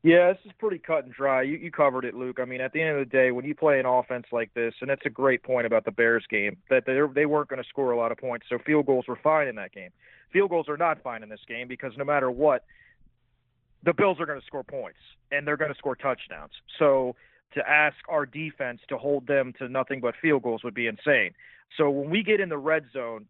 [0.03, 1.43] Yeah, this is pretty cut and dry.
[1.43, 2.39] You you covered it, Luke.
[2.41, 4.75] I mean, at the end of the day, when you play an offense like this,
[4.81, 7.69] and that's a great point about the Bears game, that they they weren't going to
[7.69, 9.91] score a lot of points, so field goals were fine in that game.
[10.33, 12.65] Field goals are not fine in this game because no matter what,
[13.83, 14.99] the Bills are going to score points
[15.33, 16.53] and they're going to score touchdowns.
[16.79, 17.17] So
[17.55, 21.33] to ask our defense to hold them to nothing but field goals would be insane.
[21.77, 23.27] So when we get in the red zone,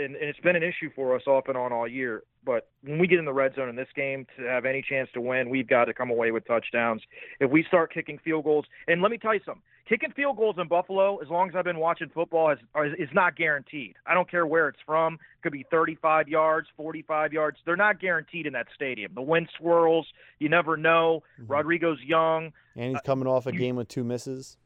[0.00, 2.24] and, and it's been an issue for us off and on all year.
[2.44, 5.08] But when we get in the red zone in this game to have any chance
[5.14, 7.02] to win, we've got to come away with touchdowns.
[7.38, 10.56] If we start kicking field goals, and let me tell you something, kicking field goals
[10.58, 12.58] in Buffalo, as long as I've been watching football, is
[12.98, 13.96] is not guaranteed.
[14.06, 15.14] I don't care where it's from.
[15.14, 17.58] It could be 35 yards, 45 yards.
[17.66, 19.12] They're not guaranteed in that stadium.
[19.14, 20.06] The wind swirls.
[20.38, 21.22] You never know.
[21.40, 21.52] Mm-hmm.
[21.52, 22.52] Rodrigo's young.
[22.76, 24.56] And he's coming off a game with two misses.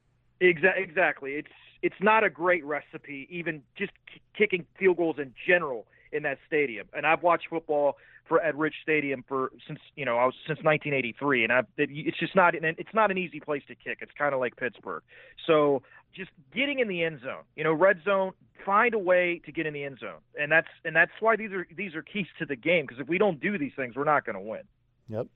[0.41, 1.33] Exa- exactly.
[1.33, 1.49] It's
[1.85, 6.39] it's not a great recipe, even just k- kicking field goals in general in that
[6.47, 6.89] stadium.
[6.95, 10.59] And I've watched football for at Rich Stadium for since you know I was since
[10.63, 13.99] 1983, and I it, it's just not an, it's not an easy place to kick.
[14.01, 15.03] It's kind of like Pittsburgh.
[15.47, 15.83] So
[16.17, 18.33] just getting in the end zone, you know, red zone,
[18.65, 21.53] find a way to get in the end zone, and that's and that's why these
[21.53, 22.87] are these are keys to the game.
[22.87, 24.63] Because if we don't do these things, we're not going to win.
[25.11, 25.27] Yep.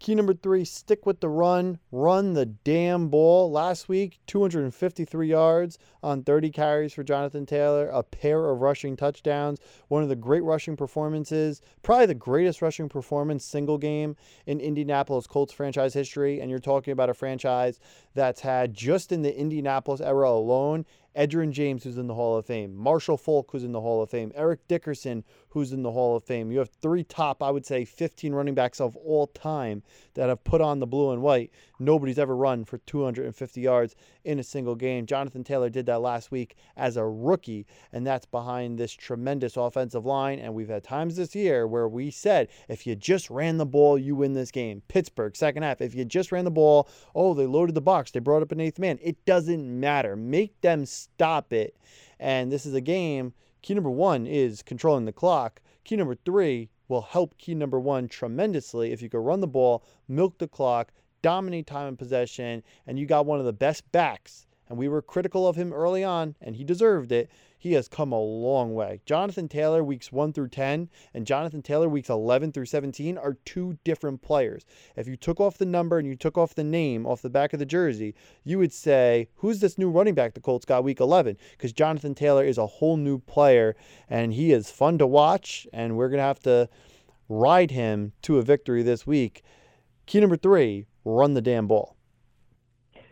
[0.00, 1.80] Key number three, stick with the run.
[1.90, 3.50] Run the damn ball.
[3.50, 9.58] Last week, 253 yards on 30 carries for Jonathan Taylor, a pair of rushing touchdowns,
[9.88, 14.14] one of the great rushing performances, probably the greatest rushing performance single game
[14.46, 16.40] in Indianapolis Colts franchise history.
[16.40, 17.80] And you're talking about a franchise
[18.14, 20.86] that's had just in the Indianapolis era alone
[21.18, 24.08] Edgerrin James, who's in the Hall of Fame, Marshall Faulk, who's in the Hall of
[24.08, 26.52] Fame, Eric Dickerson, who's in the Hall of Fame.
[26.52, 29.82] You have three top, I would say, 15 running backs of all time
[30.14, 31.50] that have put on the blue and white.
[31.78, 35.06] Nobody's ever run for 250 yards in a single game.
[35.06, 40.04] Jonathan Taylor did that last week as a rookie, and that's behind this tremendous offensive
[40.04, 40.38] line.
[40.38, 43.98] And we've had times this year where we said, if you just ran the ball,
[43.98, 44.82] you win this game.
[44.88, 48.20] Pittsburgh, second half, if you just ran the ball, oh, they loaded the box, they
[48.20, 48.98] brought up an eighth man.
[49.02, 50.16] It doesn't matter.
[50.16, 51.76] Make them stop it.
[52.18, 53.32] And this is a game.
[53.62, 55.60] Key number one is controlling the clock.
[55.84, 59.84] Key number three will help key number one tremendously if you can run the ball,
[60.08, 64.46] milk the clock, dominate time and possession, and you got one of the best backs.
[64.68, 67.30] And we were critical of him early on, and he deserved it.
[67.58, 69.00] He has come a long way.
[69.06, 73.78] Jonathan Taylor, weeks 1 through 10, and Jonathan Taylor, weeks 11 through 17, are two
[73.82, 74.64] different players.
[74.94, 77.52] If you took off the number and you took off the name off the back
[77.52, 81.00] of the jersey, you would say, Who's this new running back the Colts got week
[81.00, 81.36] 11?
[81.52, 83.74] Because Jonathan Taylor is a whole new player,
[84.08, 86.68] and he is fun to watch, and we're going to have to
[87.28, 89.42] ride him to a victory this week.
[90.08, 91.94] Key number three run the damn ball.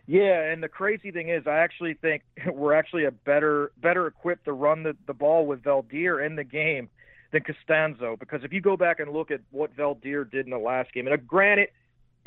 [0.07, 4.47] Yeah, and the crazy thing is, I actually think we're actually a better better equipped
[4.47, 6.89] to run the, the ball with Valdir in the game
[7.33, 8.19] than Castonzo.
[8.19, 11.07] Because if you go back and look at what Valdir did in the last game,
[11.07, 11.69] and granted,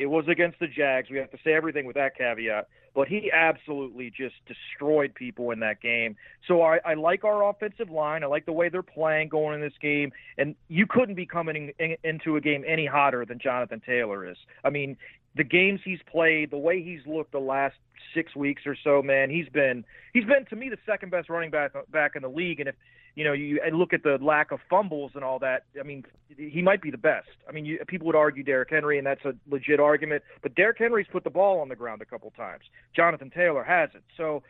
[0.00, 1.10] it was against the Jags.
[1.10, 2.68] We have to say everything with that caveat.
[2.94, 6.16] But he absolutely just destroyed people in that game.
[6.48, 8.24] So I, I like our offensive line.
[8.24, 10.10] I like the way they're playing going in this game.
[10.38, 14.38] And you couldn't be coming in, into a game any hotter than Jonathan Taylor is.
[14.64, 14.96] I mean,
[15.36, 17.76] the games he's played, the way he's looked the last
[18.14, 19.84] six weeks or so, man, he's been
[20.14, 22.58] he's been to me the second best running back back in the league.
[22.58, 22.74] And if
[23.14, 26.04] you know you look at the lack of fumbles and all that, I mean,
[26.36, 27.28] he might be the best.
[27.48, 30.22] I mean, you, people would argue Derrick Henry, and that's a legit argument.
[30.42, 32.64] But Derrick Henry's put the ball on the ground a couple times.
[32.94, 34.04] Jonathan Taylor hasn't.
[34.16, 34.42] So,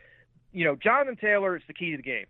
[0.51, 2.25] you know, Jonathan Taylor is the key to the game.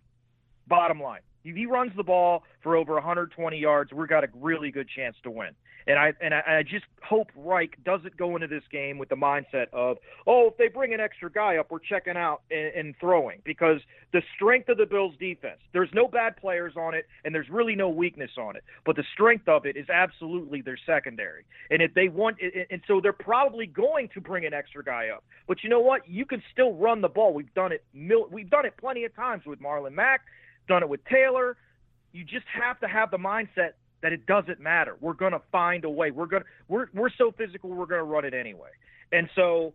[0.68, 4.70] Bottom line, If he runs the ball for over 120 yards, we've got a really
[4.70, 5.50] good chance to win.
[5.86, 9.16] And I and I, I just hope Reich doesn't go into this game with the
[9.16, 12.94] mindset of, oh, if they bring an extra guy up, we're checking out and, and
[13.00, 13.80] throwing because
[14.12, 17.74] the strength of the Bills' defense, there's no bad players on it, and there's really
[17.74, 18.62] no weakness on it.
[18.84, 21.44] But the strength of it is absolutely their secondary.
[21.70, 22.36] And if they want,
[22.70, 25.24] and so they're probably going to bring an extra guy up.
[25.48, 26.08] But you know what?
[26.08, 27.34] You can still run the ball.
[27.34, 27.84] We've done it.
[28.30, 30.22] We've done it plenty of times with Marlon Mack,
[30.68, 31.56] done it with Taylor.
[32.12, 33.72] You just have to have the mindset
[34.02, 34.96] that it doesn't matter.
[35.00, 36.10] We're going to find a way.
[36.10, 37.70] We're going to we're we're so physical.
[37.70, 38.70] We're going to run it anyway.
[39.12, 39.74] And so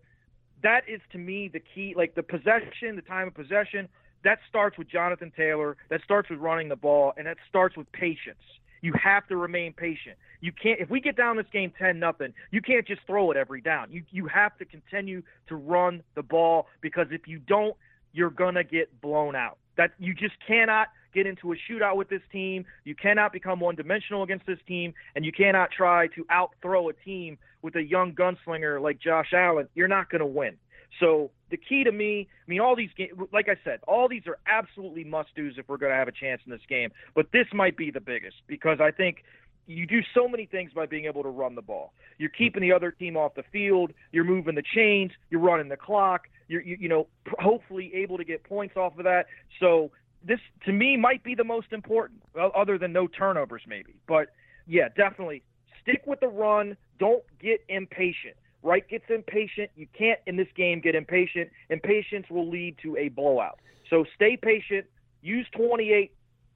[0.64, 1.94] that is to me the key.
[1.96, 3.88] Like the possession, the time of possession.
[4.24, 5.78] That starts with Jonathan Taylor.
[5.90, 8.42] That starts with running the ball, and that starts with patience.
[8.82, 10.18] You have to remain patient.
[10.42, 13.38] You can't if we get down this game 10 nothing, you can't just throw it
[13.38, 13.92] every down.
[13.92, 17.76] You you have to continue to run the ball because if you don't,
[18.18, 19.58] you're to get blown out.
[19.78, 22.66] That you just cannot get into a shootout with this team.
[22.84, 26.90] You cannot become one dimensional against this team, and you cannot try to out throw
[26.90, 29.68] a team with a young gunslinger like Josh Allen.
[29.76, 30.58] You're not going to win.
[31.00, 34.24] So the key to me, I mean, all these games, like I said, all these
[34.26, 36.92] are absolutely must dos if we're going to have a chance in this game.
[37.14, 39.24] But this might be the biggest because I think
[39.68, 41.94] you do so many things by being able to run the ball.
[42.18, 43.92] You're keeping the other team off the field.
[44.12, 45.12] You're moving the chains.
[45.30, 46.30] You're running the clock.
[46.48, 47.08] You're you, you know
[47.40, 49.28] hopefully able to get points off of that.
[49.60, 49.92] So
[50.24, 52.22] this to me might be the most important,
[52.56, 53.96] other than no turnovers maybe.
[54.08, 54.30] But
[54.66, 55.44] yeah, definitely
[55.82, 56.78] stick with the run.
[57.00, 58.36] Don't get impatient.
[58.64, 59.70] Reich gets impatient.
[59.76, 61.50] You can't in this game get impatient.
[61.70, 63.60] Impatience will lead to a blowout.
[63.90, 64.86] So stay patient.
[65.22, 66.12] Use 28.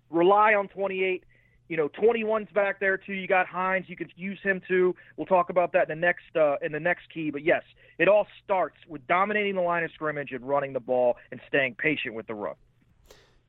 [0.09, 1.23] Rely on 28.
[1.71, 3.13] You know, 21's back there too.
[3.13, 3.85] You got Hines.
[3.87, 4.93] You could use him too.
[5.15, 7.31] We'll talk about that in the next uh, in the next key.
[7.31, 7.63] But yes,
[7.97, 11.75] it all starts with dominating the line of scrimmage and running the ball and staying
[11.75, 12.55] patient with the run.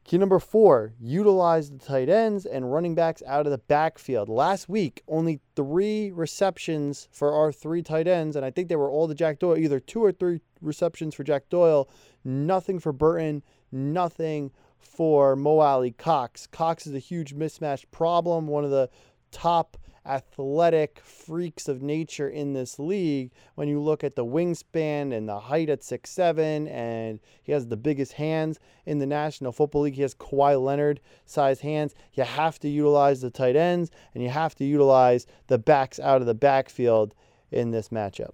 [0.05, 4.29] Key number four, utilize the tight ends and running backs out of the backfield.
[4.29, 8.91] Last week, only three receptions for our three tight ends, and I think they were
[8.91, 11.89] all to Jack Doyle, either two or three receptions for Jack Doyle,
[12.25, 16.47] nothing for Burton, nothing for Mo Alie-Cox.
[16.49, 18.91] Cox is a huge mismatch problem, one of the
[19.31, 25.29] top athletic freaks of nature in this league when you look at the wingspan and
[25.29, 29.83] the height at six seven, and he has the biggest hands in the National Football
[29.83, 29.95] League.
[29.95, 31.95] He has Kawhi Leonard size hands.
[32.15, 36.21] You have to utilize the tight ends and you have to utilize the backs out
[36.21, 37.15] of the backfield
[37.51, 38.33] in this matchup.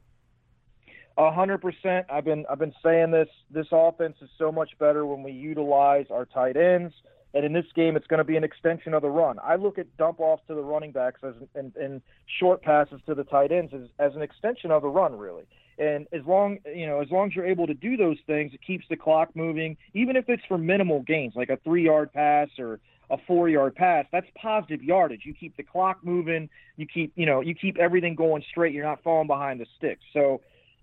[1.18, 2.06] A hundred percent.
[2.08, 3.28] I've been I've been saying this.
[3.50, 6.94] This offense is so much better when we utilize our tight ends.
[7.34, 9.38] And in this game, it's going to be an extension of the run.
[9.42, 12.00] I look at dump offs to the running backs as, and, and
[12.40, 15.44] short passes to the tight ends as, as an extension of the run, really.
[15.78, 18.60] And as long you know, as long as you're able to do those things, it
[18.64, 19.76] keeps the clock moving.
[19.94, 24.26] Even if it's for minimal gains, like a three-yard pass or a four-yard pass, that's
[24.40, 25.22] positive yardage.
[25.24, 26.48] You keep the clock moving.
[26.76, 28.72] You keep you know you keep everything going straight.
[28.72, 30.02] You're not falling behind the sticks.
[30.12, 30.40] So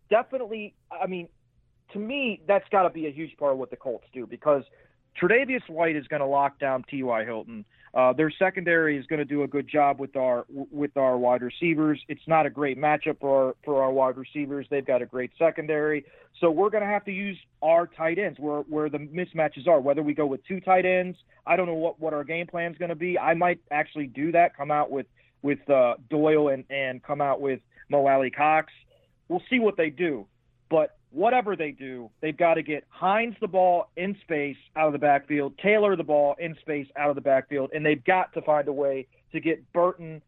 [0.10, 1.30] definitely, I mean,
[1.94, 4.64] to me, that's got to be a huge part of what the Colts do because
[5.22, 7.24] Tre'Davious White is going to lock down T.Y.
[7.24, 7.66] Hilton.
[7.94, 11.42] Uh, their secondary is going to do a good job with our with our wide
[11.42, 12.02] receivers.
[12.10, 14.68] It's not a great matchup for our, for our wide receivers.
[14.70, 16.06] They've got a great secondary,
[16.42, 19.80] so we're going to have to use our tight ends where where the mismatches are.
[19.80, 22.74] Whether we go with two tight ends, I don't know what what our game plan
[22.74, 23.18] is going to be.
[23.18, 24.58] I might actually do that.
[24.58, 25.06] Come out with
[25.42, 28.74] with uh, Doyle and and come out with Mo Alie-Cox.
[29.28, 30.28] We'll see what they do,
[30.70, 34.94] but whatever they do, they've got to get Hines the ball in space out of
[34.94, 38.42] the backfield, Taylor the ball in space out of the backfield, and they've got to
[38.42, 40.22] find a way to get Burton,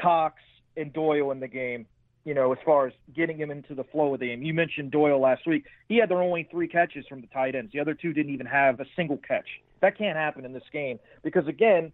[0.00, 0.40] Cox,
[0.76, 1.86] and Doyle in the game.
[2.24, 4.42] You know, as far as getting him into the flow of the game.
[4.42, 5.64] You mentioned Doyle last week.
[5.88, 7.70] He had their only three catches from the tight ends.
[7.70, 9.44] The other two didn't even have a single catch.
[9.82, 11.92] That can't happen in this game because again,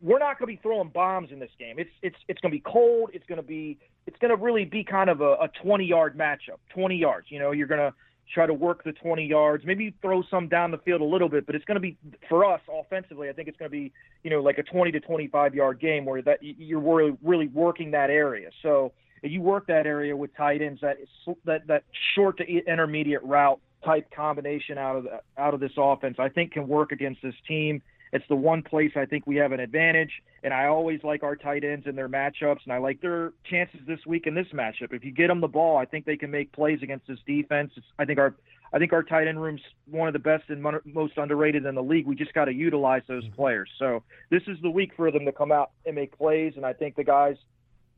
[0.00, 1.78] we're not going to be throwing bombs in this game.
[1.78, 3.10] It's it's it's going to be cold.
[3.12, 6.16] It's going to be it's going to really be kind of a, a 20 yard
[6.16, 6.58] matchup.
[6.74, 7.26] 20 yards.
[7.30, 7.92] You know, you're going to
[8.32, 11.46] try to work the 20 yards, maybe throw some down the field a little bit,
[11.46, 11.96] but it's going to be
[12.28, 13.28] for us offensively.
[13.28, 16.04] I think it's going to be you know like a 20 to 25 yard game
[16.04, 18.50] where that you're really really working that area.
[18.62, 20.98] So you work that area with tight ends that
[21.44, 26.16] that that short to intermediate route type combination out of the, out of this offense.
[26.18, 27.82] I think can work against this team.
[28.12, 30.10] It's the one place I think we have an advantage,
[30.42, 33.80] and I always like our tight ends and their matchups, and I like their chances
[33.86, 34.92] this week in this matchup.
[34.92, 37.72] If you get them the ball, I think they can make plays against this defense.
[37.76, 38.34] It's, I think our
[38.72, 41.82] I think our tight end room's one of the best and most underrated in the
[41.82, 42.06] league.
[42.06, 43.34] We just got to utilize those mm-hmm.
[43.34, 43.70] players.
[43.78, 46.72] So this is the week for them to come out and make plays, and I
[46.72, 47.36] think the guys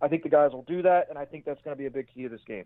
[0.02, 1.90] I think the guys will do that, and I think that's going to be a
[1.90, 2.64] big key to this game.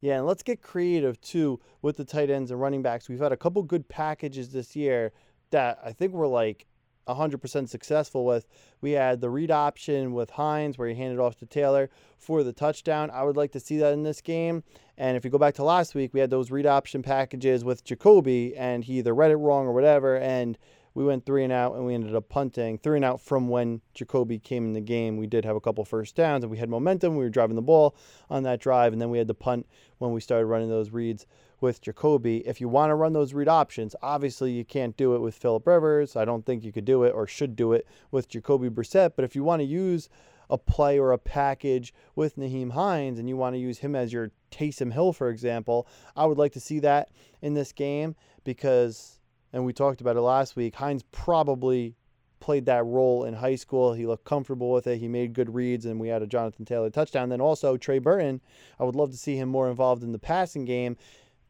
[0.00, 3.08] Yeah, and let's get creative too with the tight ends and running backs.
[3.08, 5.12] We've had a couple good packages this year
[5.50, 6.66] that I think were like
[7.06, 8.46] 100% successful with.
[8.80, 12.52] We had the read option with Hines where he handed off to Taylor for the
[12.52, 13.10] touchdown.
[13.10, 14.62] I would like to see that in this game.
[14.96, 17.84] And if you go back to last week, we had those read option packages with
[17.84, 20.16] Jacoby, and he either read it wrong or whatever.
[20.16, 20.56] And
[20.94, 22.78] we went three and out and we ended up punting.
[22.78, 25.16] Three and out from when Jacoby came in the game.
[25.16, 27.16] We did have a couple first downs and we had momentum.
[27.16, 27.96] We were driving the ball
[28.30, 29.66] on that drive, and then we had the punt
[29.98, 31.26] when we started running those reads
[31.64, 32.46] with Jacoby.
[32.46, 35.66] If you want to run those read options, obviously you can't do it with Philip
[35.66, 36.14] Rivers.
[36.14, 39.12] I don't think you could do it or should do it with Jacoby Brissett.
[39.16, 40.10] But if you want to use
[40.50, 44.12] a play or a package with Nyheim Hines and you want to use him as
[44.12, 47.08] your Taysom Hill, for example, I would like to see that
[47.40, 49.18] in this game because
[49.54, 50.74] and we talked about it last week.
[50.74, 51.94] Hines probably
[52.40, 53.94] played that role in high school.
[53.94, 54.98] He looked comfortable with it.
[54.98, 57.30] He made good reads, and we had a Jonathan Taylor touchdown.
[57.30, 58.42] Then also Trey Burton.
[58.78, 60.98] I would love to see him more involved in the passing game.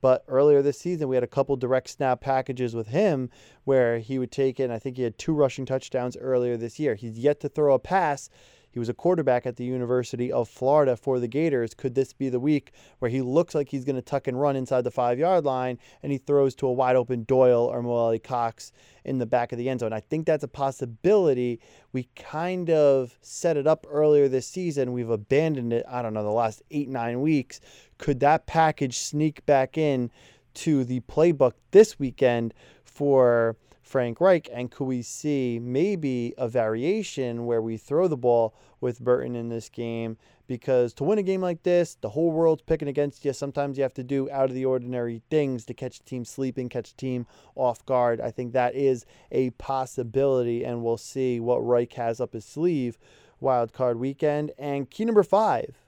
[0.04, 3.30] But earlier this season, we had a couple direct snap packages with him
[3.64, 4.70] where he would take it.
[4.70, 6.94] I think he had two rushing touchdowns earlier this year.
[6.94, 8.28] He's yet to throw a pass
[8.74, 11.74] he was a quarterback at the University of Florida for the Gators.
[11.74, 14.56] Could this be the week where he looks like he's going to tuck and run
[14.56, 17.92] inside the five yard line and he throws to a wide open Doyle or Mo
[17.92, 18.72] Alie-Cox
[19.04, 19.92] in the back of the end zone?
[19.92, 21.60] I think that's a possibility.
[21.92, 24.92] We kind of set it up earlier this season.
[24.92, 27.60] We've abandoned it, I don't know, the last eight, nine weeks.
[28.04, 30.10] Could that package sneak back in
[30.52, 32.52] to the playbook this weekend
[32.84, 34.46] for Frank Reich?
[34.52, 39.48] And could we see maybe a variation where we throw the ball with Burton in
[39.48, 40.18] this game?
[40.46, 43.32] Because to win a game like this, the whole world's picking against you.
[43.32, 46.68] Sometimes you have to do out of the ordinary things to catch a team sleeping,
[46.68, 48.20] catch a team off guard.
[48.20, 52.98] I think that is a possibility, and we'll see what Reich has up his sleeve
[53.40, 54.52] wild card weekend.
[54.58, 55.83] And key number five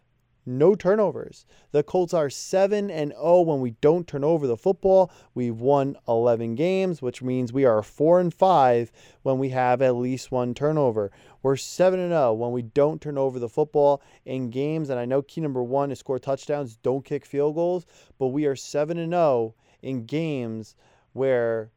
[0.47, 1.45] no turnovers.
[1.73, 5.11] The Colts are 7 and 0 when we don't turn over the football.
[5.35, 8.93] We've won 11 games, which means we are 4 and 5
[9.23, 11.11] when we have at least one turnover.
[11.43, 15.05] We're 7 and 0 when we don't turn over the football in games and I
[15.05, 17.85] know key number 1 is score touchdowns, don't kick field goals,
[18.19, 20.77] but we are 7 and 0 in games
[21.13, 21.71] where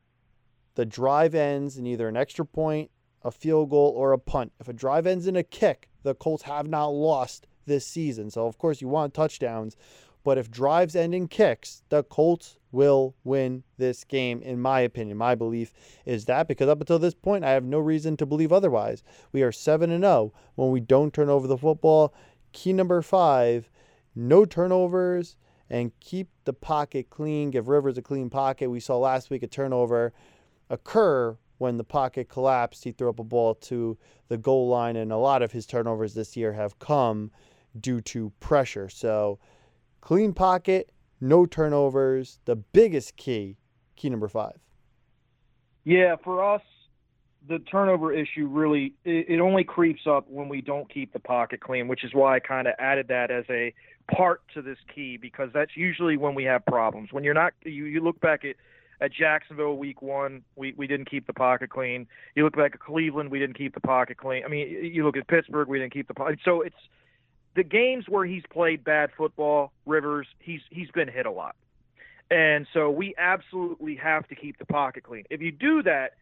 [0.76, 2.92] the drive ends in either an extra point,
[3.24, 4.52] a field goal or a punt.
[4.60, 8.30] If a drive ends in a kick, the Colts have not lost this season.
[8.30, 9.78] So, of course, you want touchdowns.
[10.26, 15.18] But if drives end in kicks, the Colts will win this game, in my opinion.
[15.18, 15.72] My belief
[16.06, 19.02] is that because up until this point, I have no reason to believe otherwise.
[19.32, 22.14] We are 7 and 0 when we don't turn over the football.
[22.52, 23.70] Key number five
[24.16, 25.38] no turnovers
[25.70, 27.52] and keep the pocket clean.
[27.52, 28.70] Give Rivers a clean pocket.
[28.70, 30.14] We saw last week a turnover
[30.70, 32.84] occur when the pocket collapsed.
[32.84, 33.98] He threw up a ball to
[34.28, 37.32] the goal line, and a lot of his turnovers this year have come
[37.80, 38.90] due to pressure.
[38.90, 39.40] So,
[40.02, 40.92] clean pocket,
[41.22, 43.58] no turnovers, the biggest key,
[43.96, 44.58] key number five.
[45.84, 46.62] Yeah, for us,
[47.48, 51.88] the turnover issue really it, only creeps up when we don't keep the pocket clean,
[51.88, 53.74] which is why I kind of added that as a
[54.14, 57.10] part to this key because that's usually when we have problems.
[57.12, 58.56] When you're not, you, you look back at
[59.02, 62.06] at Jacksonville week one, we, we didn't keep the pocket clean.
[62.36, 64.44] You look back at Cleveland, we didn't keep the pocket clean.
[64.44, 66.40] I mean, you look at Pittsburgh, we didn't keep the pocket.
[66.44, 66.76] So it's
[67.56, 71.56] the games where he's played bad football, Rivers, he's he's been hit a lot.
[72.32, 75.24] And so we absolutely have to keep the pocket clean.
[75.32, 76.14] If you do that,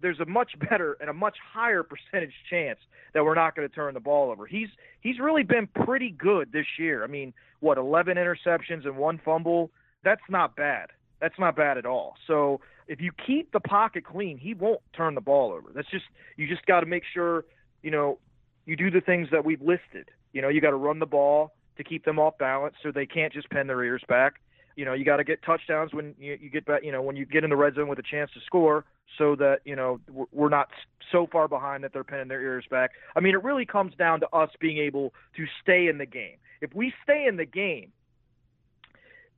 [0.00, 2.78] there's a much better and a much higher percentage chance
[3.14, 4.46] that we're not going to turn the ball over.
[4.46, 4.68] He's
[5.00, 7.04] he's really been pretty good this year.
[7.04, 9.70] I mean, what 11 interceptions and one fumble?
[10.04, 10.90] That's not bad.
[11.20, 12.14] That's not bad at all.
[12.26, 15.70] So if you keep the pocket clean, he won't turn the ball over.
[15.74, 16.06] That's just
[16.36, 17.44] you just got to make sure
[17.82, 18.18] you know
[18.66, 20.10] you do the things that we've listed.
[20.32, 23.06] You know, you got to run the ball to keep them off balance so they
[23.06, 24.34] can't just pin their ears back.
[24.76, 26.84] You know, you got to get touchdowns when you, you get back.
[26.84, 28.84] You know, when you get in the red zone with a chance to score,
[29.18, 30.00] so that you know
[30.32, 30.68] we're not
[31.10, 32.92] so far behind that they're pinning their ears back.
[33.16, 36.36] I mean, it really comes down to us being able to stay in the game.
[36.60, 37.92] If we stay in the game,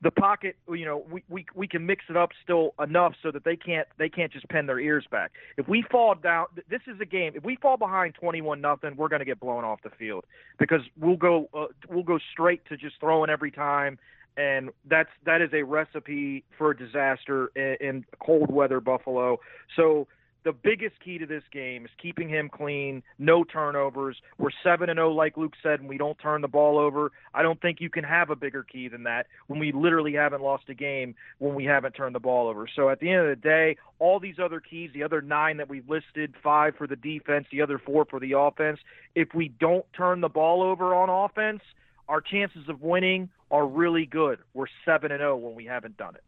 [0.03, 3.45] the pocket, you know, we, we we can mix it up still enough so that
[3.45, 5.31] they can't they can't just pin their ears back.
[5.57, 7.33] If we fall down, this is a game.
[7.37, 10.25] If we fall behind twenty-one nothing, we're going to get blown off the field
[10.59, 13.97] because we'll go uh, we'll go straight to just throwing every time,
[14.37, 19.39] and that's that is a recipe for disaster in, in cold weather Buffalo.
[19.77, 20.09] So
[20.45, 24.16] the biggest key to this game is keeping him clean, no turnovers.
[24.38, 27.12] We're 7 and 0 like Luke said and we don't turn the ball over.
[27.34, 30.43] I don't think you can have a bigger key than that when we literally haven't
[30.43, 32.66] lost a game when we haven't turned the ball over.
[32.74, 35.68] So at the end of the day, all these other keys, the other 9 that
[35.68, 38.80] we've listed, 5 for the defense, the other 4 for the offense,
[39.14, 41.62] if we don't turn the ball over on offense,
[42.09, 44.40] our chances of winning are really good.
[44.55, 46.24] We're 7 and 0 when we haven't done it.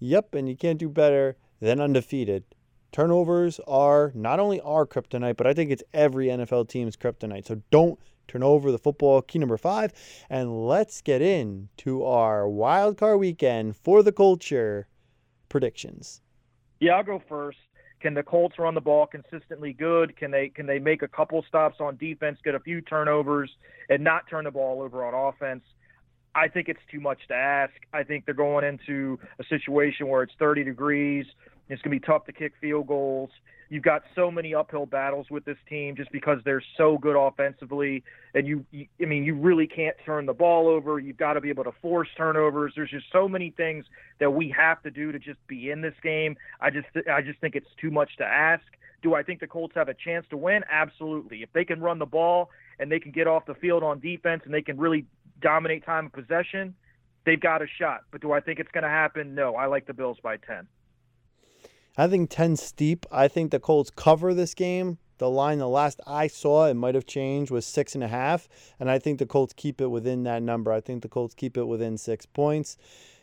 [0.00, 2.44] Yep, and you can't do better than undefeated
[2.92, 7.46] Turnovers are not only our kryptonite, but I think it's every NFL team's kryptonite.
[7.46, 9.22] So don't turn over the football.
[9.22, 9.92] Key number five.
[10.30, 14.86] And let's get into our wild card weekend for the culture
[15.48, 16.20] predictions.
[16.80, 17.58] Yeah, I'll go first.
[18.00, 20.16] Can the Colts run the ball consistently good?
[20.16, 23.50] Can they can they make a couple stops on defense, get a few turnovers,
[23.88, 25.64] and not turn the ball over on offense?
[26.34, 27.72] I think it's too much to ask.
[27.92, 31.26] I think they're going into a situation where it's 30 degrees.
[31.68, 33.30] It's going to be tough to kick field goals.
[33.70, 38.02] You've got so many uphill battles with this team just because they're so good offensively,
[38.34, 40.98] and you, you I mean, you really can't turn the ball over.
[40.98, 42.72] You've got to be able to force turnovers.
[42.74, 43.84] There's just so many things
[44.20, 46.36] that we have to do to just be in this game.
[46.60, 48.64] I just, I just think it's too much to ask.
[49.02, 50.62] Do I think the Colts have a chance to win?
[50.70, 51.42] Absolutely.
[51.42, 54.42] If they can run the ball and they can get off the field on defense
[54.46, 55.04] and they can really
[55.42, 56.74] dominate time of possession,
[57.26, 58.00] they've got a shot.
[58.10, 59.34] But do I think it's going to happen?
[59.34, 59.56] No.
[59.56, 60.66] I like the Bills by 10.
[61.96, 63.06] I think 10 steep.
[63.10, 64.98] I think the Colts cover this game.
[65.18, 68.48] The line, the last I saw, it might have changed, was six and a half.
[68.78, 70.72] And I think the Colts keep it within that number.
[70.72, 72.76] I think the Colts keep it within six points.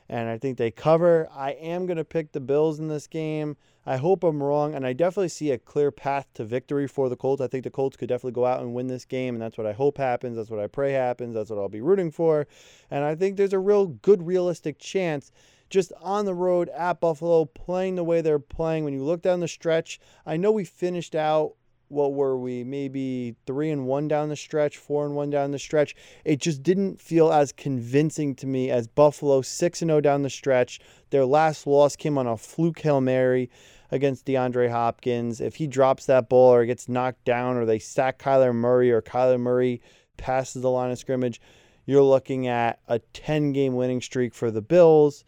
[0.09, 1.28] And I think they cover.
[1.34, 3.55] I am going to pick the Bills in this game.
[3.86, 4.76] I hope I'm wrong.
[4.76, 7.41] And I definitely see a clear path to victory for the Colts.
[7.41, 9.34] I think the Colts could definitely go out and win this game.
[9.34, 10.36] And that's what I hope happens.
[10.36, 11.34] That's what I pray happens.
[11.34, 12.45] That's what I'll be rooting for.
[12.91, 15.32] And I think there's a real good, realistic chance
[15.76, 18.86] just on the road at Buffalo, playing the way they're playing.
[18.86, 21.55] When you look down the stretch, I know we finished out.
[21.89, 22.63] What were we?
[22.63, 25.93] Maybe three and one down the stretch, four and one down the stretch.
[26.23, 30.21] It just didn't feel as convincing to me as Buffalo six and zero oh down
[30.21, 30.80] the stretch.
[31.09, 33.49] Their last loss came on a fluke hail mary
[33.91, 35.41] against DeAndre Hopkins.
[35.41, 39.01] If he drops that ball or gets knocked down, or they sack Kyler Murray, or
[39.01, 39.82] Kyler Murray
[40.15, 41.41] passes the line of scrimmage,
[41.86, 45.26] you're looking at a 10 game winning streak for the Bills.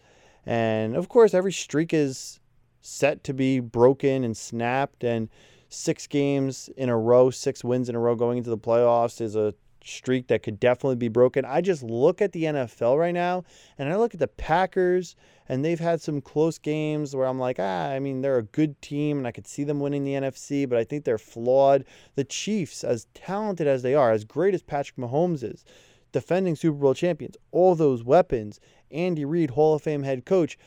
[0.47, 2.39] And of course, every streak is
[2.81, 5.03] set to be broken and snapped.
[5.03, 5.29] And
[5.67, 9.35] six games in a row, six wins in a row going into the playoffs is
[9.35, 11.43] a streak that could definitely be broken.
[11.45, 13.43] I just look at the NFL right now
[13.77, 15.15] and I look at the Packers
[15.49, 18.81] and they've had some close games where I'm like, ah, I mean, they're a good
[18.81, 21.85] team and I could see them winning the NFC, but I think they're flawed.
[22.15, 25.63] The Chiefs, as talented as they are, as great as Patrick Mahomes is,
[26.11, 28.59] defending Super Bowl champions, all those weapons,
[28.91, 30.57] Andy Reid, Hall of Fame head coach,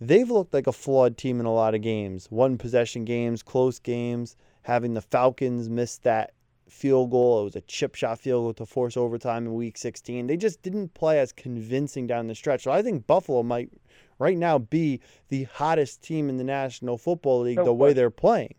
[0.00, 2.26] they've looked like a flawed team in a lot of games.
[2.30, 6.32] One possession games, close games, having the Falcons miss that
[6.68, 7.42] field goal.
[7.42, 10.26] It was a chip shot field goal to force overtime in week 16.
[10.26, 12.62] They just didn't play as convincing down the stretch.
[12.64, 13.70] So I think Buffalo might
[14.18, 18.10] right now be the hottest team in the National Football League no the way they're
[18.10, 18.54] playing.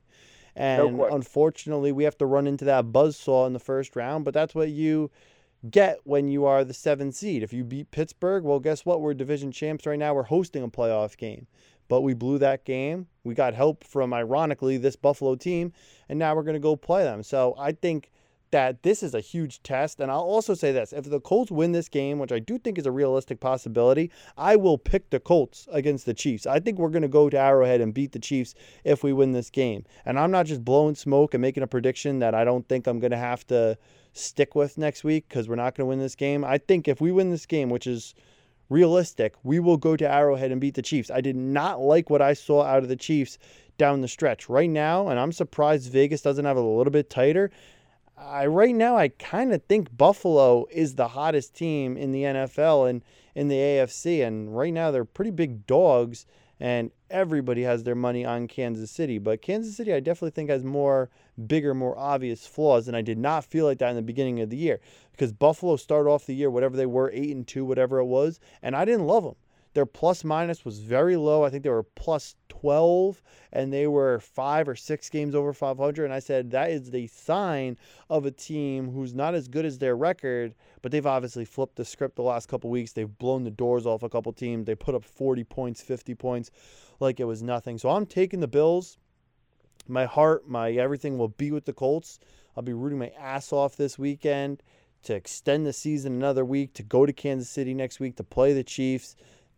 [0.56, 4.24] And no unfortunately, we have to run into that buzz saw in the first round,
[4.24, 5.10] but that's what you
[5.70, 7.44] get when you are the seventh seed.
[7.44, 9.02] If you beat Pittsburgh, well, guess what?
[9.02, 10.14] We're division champs right now.
[10.14, 11.48] We're hosting a playoff game.
[11.90, 13.08] But we blew that game.
[13.24, 15.74] We got help from, ironically, this Buffalo team,
[16.08, 17.24] and now we're going to go play them.
[17.24, 18.10] So I think
[18.54, 20.00] that this is a huge test.
[20.00, 22.78] And I'll also say this if the Colts win this game, which I do think
[22.78, 26.46] is a realistic possibility, I will pick the Colts against the Chiefs.
[26.46, 29.32] I think we're going to go to Arrowhead and beat the Chiefs if we win
[29.32, 29.86] this game.
[30.06, 33.00] And I'm not just blowing smoke and making a prediction that I don't think I'm
[33.00, 33.76] going to have to
[34.14, 36.46] stick with next week because we're not going to win this game.
[36.46, 38.14] I think if we win this game, which is
[38.70, 41.10] realistic, we will go to Arrowhead and beat the Chiefs.
[41.10, 43.40] I did not like what I saw out of the Chiefs
[43.80, 47.50] down the stretch right now, and I'm surprised Vegas doesn't have a little bit tighter.
[48.18, 52.90] I right now I kind of think Buffalo is the hottest team in the NFL
[52.90, 53.02] and
[53.36, 56.26] in the AFC, and right now they're pretty big dogs
[56.60, 59.18] and everybody has their money on Kansas City.
[59.18, 61.10] But Kansas City, I definitely think has more
[61.48, 64.50] bigger, more obvious flaws, and I did not feel like that in the beginning of
[64.50, 64.80] the year
[65.12, 68.40] because Buffalo started off the year whatever they were, eight and two, whatever it was,
[68.62, 69.36] and I didn't love them.
[69.74, 71.44] Their plus minus was very low.
[71.44, 73.22] I think they were plus 12
[73.52, 76.06] and they were five or six games over 500.
[76.06, 77.78] And I said, that is the sign
[78.10, 81.86] of a team who's not as good as their record, but they've obviously flipped the
[81.86, 82.92] script the last couple weeks.
[82.92, 84.66] They've blown the doors off a couple teams.
[84.66, 86.52] They put up 40 points, 50 points
[87.00, 87.78] like it was nothing.
[87.80, 88.98] So I'm taking the Bills.
[89.88, 92.20] My heart, my everything will be with the Colts.
[92.56, 94.62] I'll be rooting my ass off this weekend
[95.04, 98.54] to extend the season another week, to go to Kansas City next week, to play
[98.54, 99.16] the Chiefs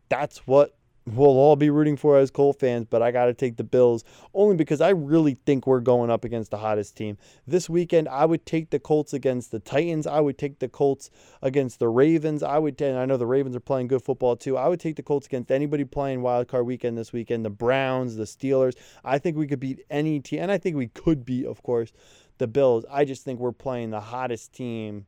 [0.10, 0.76] that's what
[1.08, 4.04] we'll all be rooting for as Colt fans, but I got to take the Bills
[4.34, 7.18] only because I really think we're going up against the hottest team.
[7.46, 10.08] This weekend, I would take the Colts against the Titans.
[10.08, 12.42] I would take the Colts against the Ravens.
[12.42, 14.58] I would, and I know the Ravens are playing good football too.
[14.58, 17.46] I would take the Colts against anybody playing wild card weekend this weekend.
[17.46, 18.76] The Browns, the Steelers.
[19.04, 21.92] I think we could beat any team, and I think we could beat, of course,
[22.40, 22.84] the Bills.
[22.90, 25.06] I just think we're playing the hottest team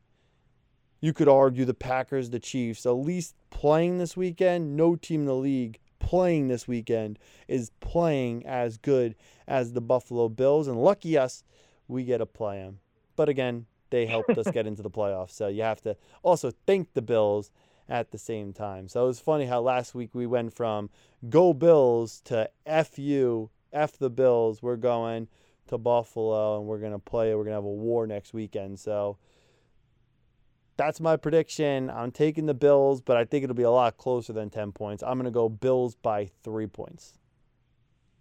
[1.00, 5.26] you could argue the Packers, the Chiefs, at least playing this weekend, no team in
[5.26, 9.16] the league playing this weekend is playing as good
[9.48, 10.68] as the Buffalo Bills.
[10.68, 11.42] And lucky us,
[11.88, 12.78] we get to play them.
[13.16, 15.32] But again, they helped us get into the playoffs.
[15.32, 17.50] So you have to also thank the Bills
[17.88, 18.86] at the same time.
[18.86, 20.88] So it was funny how last week we went from
[21.28, 24.62] go Bills to F you, F the Bills.
[24.62, 25.26] We're going
[25.66, 27.34] to Buffalo and we're going to play.
[27.34, 28.78] We're going to have a war next weekend.
[28.78, 29.18] So
[30.78, 31.90] that's my prediction.
[31.90, 35.02] I'm taking the Bills, but I think it'll be a lot closer than 10 points.
[35.02, 37.18] I'm going to go Bills by three points.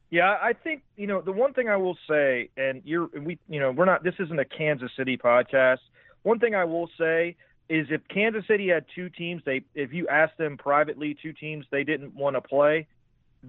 [0.09, 3.59] Yeah, I think you know the one thing I will say, and you're we you
[3.59, 4.05] know we're not.
[4.05, 5.79] This isn't a Kansas City podcast.
[6.23, 7.35] One thing I will say
[7.67, 11.65] is if Kansas City had two teams, they if you asked them privately, two teams
[11.71, 12.87] they didn't want to play,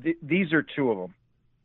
[0.02, 1.14] th- these are two of them.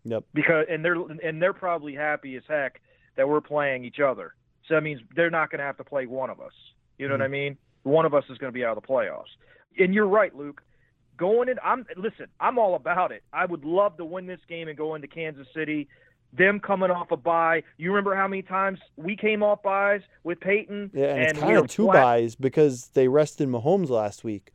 [0.04, 0.26] Yep.
[0.32, 2.80] Because and they're and they're probably happy as heck
[3.16, 4.36] that we're playing each other.
[4.68, 6.54] So that means they're not going to have to play one of us.
[6.98, 7.22] You know mm-hmm.
[7.22, 7.58] what I mean?
[7.84, 9.32] One of us is going to be out of the playoffs.
[9.78, 10.62] And you're right, Luke.
[11.18, 12.28] Going in, I'm listen.
[12.39, 13.24] I'm all about it.
[13.32, 15.88] I would love to win this game and go into Kansas City.
[16.32, 17.62] Them coming off a bye.
[17.78, 20.89] You remember how many times we came off byes with Peyton?
[20.91, 22.04] Yeah, and, and it's kind of two flat.
[22.04, 24.52] byes because they rested Mahomes last week.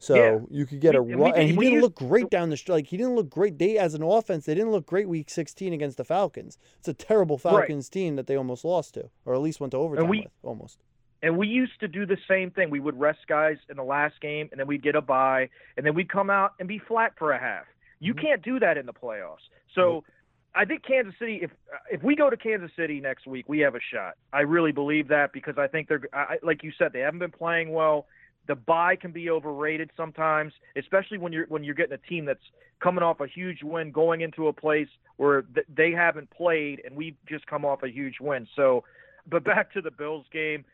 [0.00, 0.38] So yeah.
[0.50, 2.74] you could get we, a run, and, he didn't look great down the stretch.
[2.74, 3.58] Like he didn't look great.
[3.58, 6.56] They as an offense, they didn't look great week 16 against the Falcons.
[6.78, 7.92] It's a terrible Falcons right.
[7.92, 10.78] team that they almost lost to, or at least went to overtime we, with, almost.
[11.22, 12.70] And we used to do the same thing.
[12.70, 15.84] We would rest guys in the last game, and then we'd get a bye, and
[15.84, 17.64] then we'd come out and be flat for a half.
[17.98, 18.26] You mm-hmm.
[18.26, 19.46] can't do that in the playoffs.
[19.74, 20.04] So.
[20.52, 21.38] I think Kansas City.
[21.42, 21.52] If
[21.92, 24.14] if we go to Kansas City next week, we have a shot.
[24.32, 27.30] I really believe that because I think they're I, like you said, they haven't been
[27.30, 28.06] playing well.
[28.48, 32.42] The bye can be overrated sometimes, especially when you're when you're getting a team that's
[32.80, 36.96] coming off a huge win, going into a place where th- they haven't played, and
[36.96, 38.48] we've just come off a huge win.
[38.56, 38.82] So,
[39.28, 40.64] but back to the Bills game.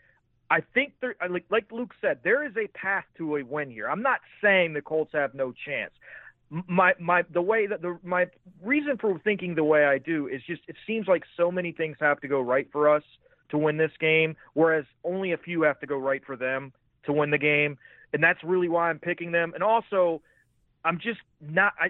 [0.50, 1.16] I think there,
[1.50, 3.88] like, Luke said, there is a path to a win here.
[3.88, 5.92] I'm not saying the Colts have no chance.
[6.68, 8.26] My my the way that the my
[8.62, 11.96] reason for thinking the way I do is just it seems like so many things
[11.98, 13.02] have to go right for us
[13.48, 16.72] to win this game, whereas only a few have to go right for them
[17.06, 17.76] to win the game,
[18.12, 19.54] and that's really why I'm picking them.
[19.54, 20.22] And also,
[20.84, 21.72] I'm just not.
[21.80, 21.88] I,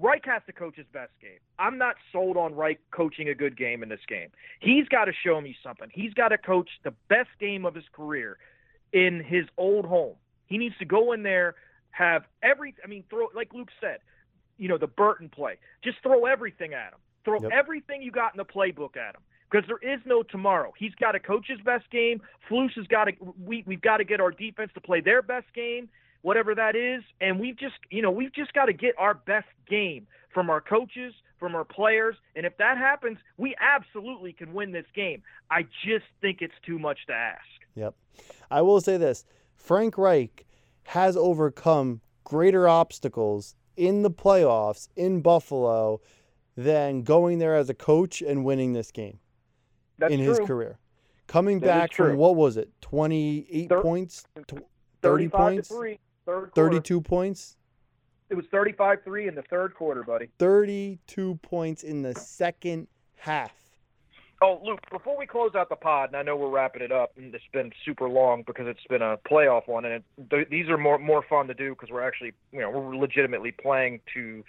[0.00, 1.38] Reich has to coach his best game.
[1.58, 4.28] I'm not sold on Reich coaching a good game in this game.
[4.60, 5.88] He's got to show me something.
[5.92, 8.38] He's got to coach the best game of his career
[8.92, 10.14] in his old home.
[10.46, 11.56] He needs to go in there,
[11.90, 12.74] have every.
[12.82, 13.98] I mean, throw like Luke said,
[14.56, 15.56] you know, the Burton play.
[15.82, 16.98] Just throw everything at him.
[17.24, 17.50] Throw yep.
[17.52, 20.72] everything you got in the playbook at him because there is no tomorrow.
[20.78, 22.22] He's got to coach his best game.
[22.48, 23.12] Flus has got to.
[23.44, 25.88] We we've got to get our defense to play their best game
[26.22, 27.02] whatever that is.
[27.20, 30.60] And we've just, you know, we've just got to get our best game from our
[30.60, 32.16] coaches, from our players.
[32.36, 35.22] And if that happens, we absolutely can win this game.
[35.50, 37.42] I just think it's too much to ask.
[37.74, 37.94] Yep.
[38.50, 39.24] I will say this
[39.56, 40.46] Frank Reich
[40.84, 46.00] has overcome greater obstacles in the playoffs in Buffalo
[46.56, 49.20] than going there as a coach and winning this game
[49.98, 50.28] That's in true.
[50.28, 50.78] his career.
[51.28, 54.26] Coming that back from what was it, 28 Thir- points?
[55.02, 55.68] 30 points?
[55.68, 55.98] Three,
[56.28, 57.56] third 32 points?
[58.30, 60.28] It was 35 3 in the third quarter, buddy.
[60.38, 63.52] 32 points in the second half.
[64.40, 67.12] Oh, Luke, before we close out the pod, and I know we're wrapping it up,
[67.16, 70.68] and it's been super long because it's been a playoff one, and it, th- these
[70.68, 74.44] are more more fun to do because we're actually, you know, we're legitimately playing to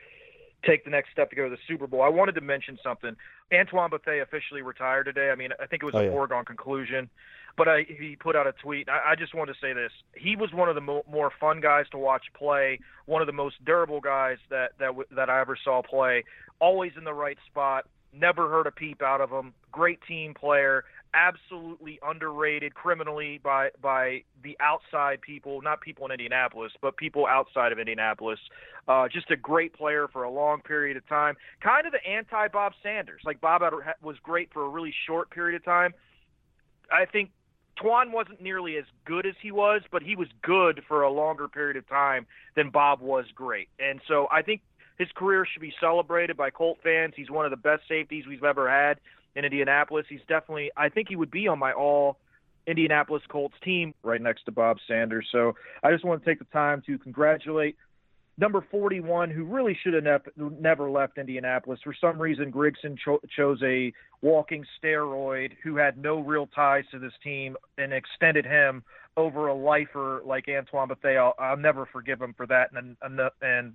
[0.64, 2.04] take the next step to go to the Super Bowl.
[2.04, 3.16] I wanted to mention something.
[3.52, 5.32] Antoine Bethea officially retired today.
[5.32, 6.12] I mean, I think it was oh, a yeah.
[6.12, 7.10] foregone conclusion
[7.58, 8.88] but I, he put out a tweet.
[8.90, 11.62] I, I just want to say this: he was one of the mo- more fun
[11.62, 15.58] guys to watch play, one of the most durable guys that that that I ever
[15.64, 16.24] saw play.
[16.60, 17.86] Always in the right spot.
[18.12, 19.54] Never heard a peep out of him.
[19.72, 20.84] Great team player.
[21.14, 27.72] Absolutely underrated criminally by by the outside people, not people in Indianapolis, but people outside
[27.72, 28.40] of Indianapolis.
[28.88, 31.36] Uh, just a great player for a long period of time.
[31.62, 33.22] Kind of the anti Bob Sanders.
[33.26, 33.62] Like Bob
[34.02, 35.94] was great for a really short period of time.
[36.92, 37.32] I think
[37.82, 41.48] Twan wasn't nearly as good as he was, but he was good for a longer
[41.48, 43.70] period of time than Bob was great.
[43.80, 44.62] And so I think
[44.98, 47.14] his career should be celebrated by Colt fans.
[47.16, 49.00] He's one of the best safeties we've ever had
[49.36, 50.06] in Indianapolis.
[50.10, 52.18] He's definitely, I think he would be on my all
[52.68, 55.28] Indianapolis Colts team right next to Bob Sanders.
[55.32, 57.78] So I just want to take the time to congratulate
[58.40, 61.80] number 41, who really should have ne- never left Indianapolis.
[61.84, 67.00] For some reason, Grigson cho- chose a walking steroid who had no real ties to
[67.00, 68.84] this team and extended him
[69.18, 71.22] over a lifer like Antoine Bethea.
[71.22, 73.74] I'll, I'll never forgive him for that and, and, and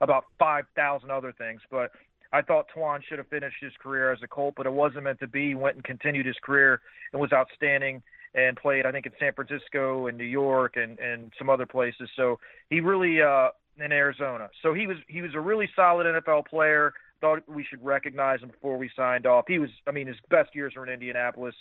[0.00, 1.60] about 5,000 other things.
[1.70, 1.90] But
[2.32, 5.20] I thought Twan should have finished his career as a Colt, but it wasn't meant
[5.20, 5.48] to be.
[5.48, 6.80] He went and continued his career
[7.12, 8.02] and was outstanding
[8.34, 12.08] and played, I think, in San Francisco and New York and, and some other places.
[12.16, 12.38] So
[12.68, 13.48] he really uh,
[13.84, 14.48] in Arizona.
[14.62, 16.92] So he was he was a really solid NFL player.
[17.20, 19.46] Thought we should recognize him before we signed off.
[19.48, 21.54] He was, I mean, his best years were in Indianapolis.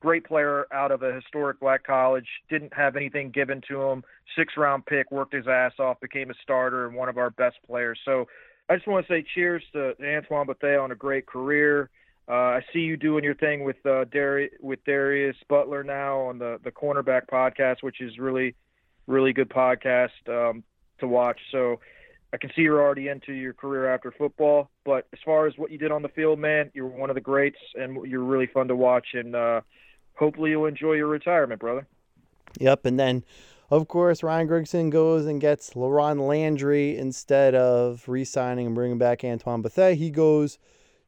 [0.00, 2.26] Great player out of a historic black college.
[2.50, 4.04] Didn't have anything given to him.
[4.36, 7.56] Six round pick, worked his ass off, became a starter and one of our best
[7.66, 7.98] players.
[8.04, 8.26] So
[8.68, 11.90] I just want to say cheers to Antoine Bethea on a great career.
[12.28, 16.38] Uh, I see you doing your thing with uh, Dari- with Darius Butler now on
[16.38, 18.54] the the cornerback podcast, which is really
[19.06, 20.62] really good podcast um,
[21.00, 21.40] to watch.
[21.50, 21.80] So
[22.32, 24.70] I can see you're already into your career after football.
[24.84, 27.20] But as far as what you did on the field, man, you're one of the
[27.20, 29.08] greats, and you're really fun to watch.
[29.14, 29.60] And uh,
[30.14, 31.86] hopefully you'll enjoy your retirement, brother.
[32.58, 33.24] Yep, and then
[33.70, 39.22] of course Ryan Grigson goes and gets LaRon Landry instead of re-signing and bringing back
[39.22, 39.94] Antoine Bethea.
[39.94, 40.58] He goes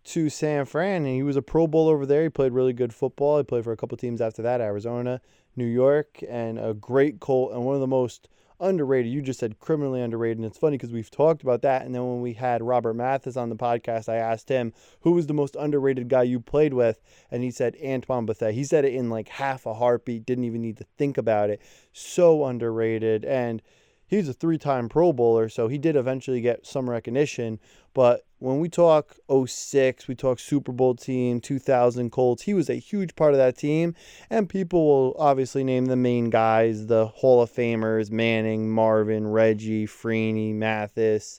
[0.04, 2.22] to San Fran and he was a Pro Bowl over there.
[2.22, 3.38] He played really good football.
[3.38, 5.20] He played for a couple teams after that, Arizona,
[5.56, 8.28] New York, and a great Colt and one of the most
[8.60, 9.12] underrated.
[9.12, 10.38] You just said criminally underrated.
[10.38, 11.84] And it's funny because we've talked about that.
[11.84, 15.26] And then when we had Robert Mathis on the podcast, I asked him, who was
[15.26, 17.00] the most underrated guy you played with?
[17.30, 18.52] And he said, Antoine Bethea.
[18.52, 21.60] He said it in like half a heartbeat, didn't even need to think about it.
[21.92, 23.24] So underrated.
[23.24, 23.62] And
[24.06, 27.58] he's a three time Pro Bowler, so he did eventually get some recognition.
[27.94, 29.16] But when we talk
[29.46, 33.56] 06, we talk Super Bowl team, 2000 Colts, he was a huge part of that
[33.56, 33.94] team.
[34.30, 39.86] And people will obviously name the main guys, the Hall of Famers Manning, Marvin, Reggie,
[39.86, 41.38] Freeney, Mathis,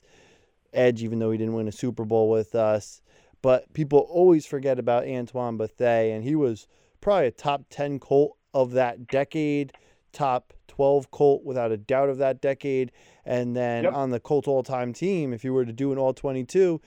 [0.72, 3.02] Edge, even though he didn't win a Super Bowl with us.
[3.42, 6.68] But people always forget about Antoine Bethea, and he was
[7.00, 9.72] probably a top 10 Colt of that decade,
[10.12, 12.92] top 12 Colt without a doubt of that decade.
[13.24, 13.92] And then yep.
[13.92, 16.80] on the Colt all time team, if you were to do an all 22,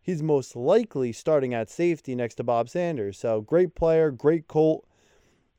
[0.00, 3.18] he's most likely starting at safety next to Bob Sanders.
[3.18, 4.86] So great player, great Colt.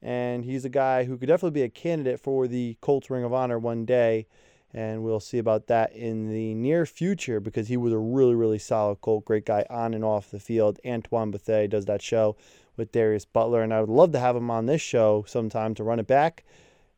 [0.02, 3.34] And he's a guy who could definitely be a candidate for the Colts Ring of
[3.34, 4.26] Honor one day.
[4.74, 8.60] And we'll see about that in the near future because he was a really, really
[8.60, 9.26] solid Colt.
[9.26, 10.80] Great guy on and off the field.
[10.86, 12.36] Antoine Bethea does that show
[12.78, 13.62] with Darius Butler.
[13.62, 16.46] And I would love to have him on this show sometime to run it back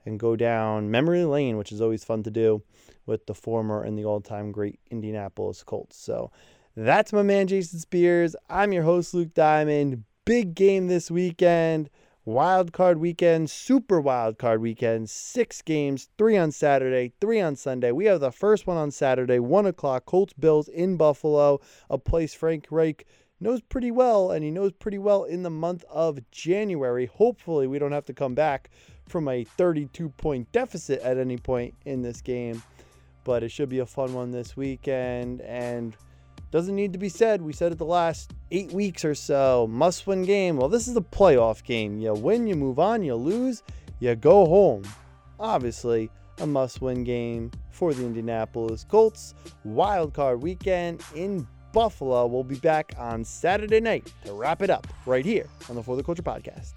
[0.05, 2.63] and go down memory lane, which is always fun to do
[3.05, 5.97] with the former and the all time great Indianapolis Colts.
[5.97, 6.31] So
[6.75, 8.35] that's my man, Jason Spears.
[8.49, 10.03] I'm your host, Luke Diamond.
[10.25, 11.89] Big game this weekend.
[12.23, 17.91] Wild card weekend, super wild card weekend, six games, three on Saturday, three on Sunday.
[17.91, 22.35] We have the first one on Saturday, one o'clock, Colts Bills in Buffalo, a place
[22.35, 23.07] Frank Reich
[23.39, 27.07] knows pretty well, and he knows pretty well in the month of January.
[27.07, 28.69] Hopefully, we don't have to come back
[29.11, 32.63] from a 32 point deficit at any point in this game.
[33.23, 35.95] But it should be a fun one this weekend and
[36.49, 37.41] doesn't need to be said.
[37.41, 39.67] We said it the last eight weeks or so.
[39.69, 40.57] Must win game.
[40.57, 41.99] Well, this is a playoff game.
[41.99, 43.63] You win, you move on, you lose,
[43.99, 44.83] you go home.
[45.39, 46.09] Obviously,
[46.39, 49.33] a must win game for the Indianapolis Colts.
[49.63, 52.27] Wild card weekend in Buffalo.
[52.27, 55.95] We'll be back on Saturday night to wrap it up right here on the For
[55.95, 56.73] the Culture podcast.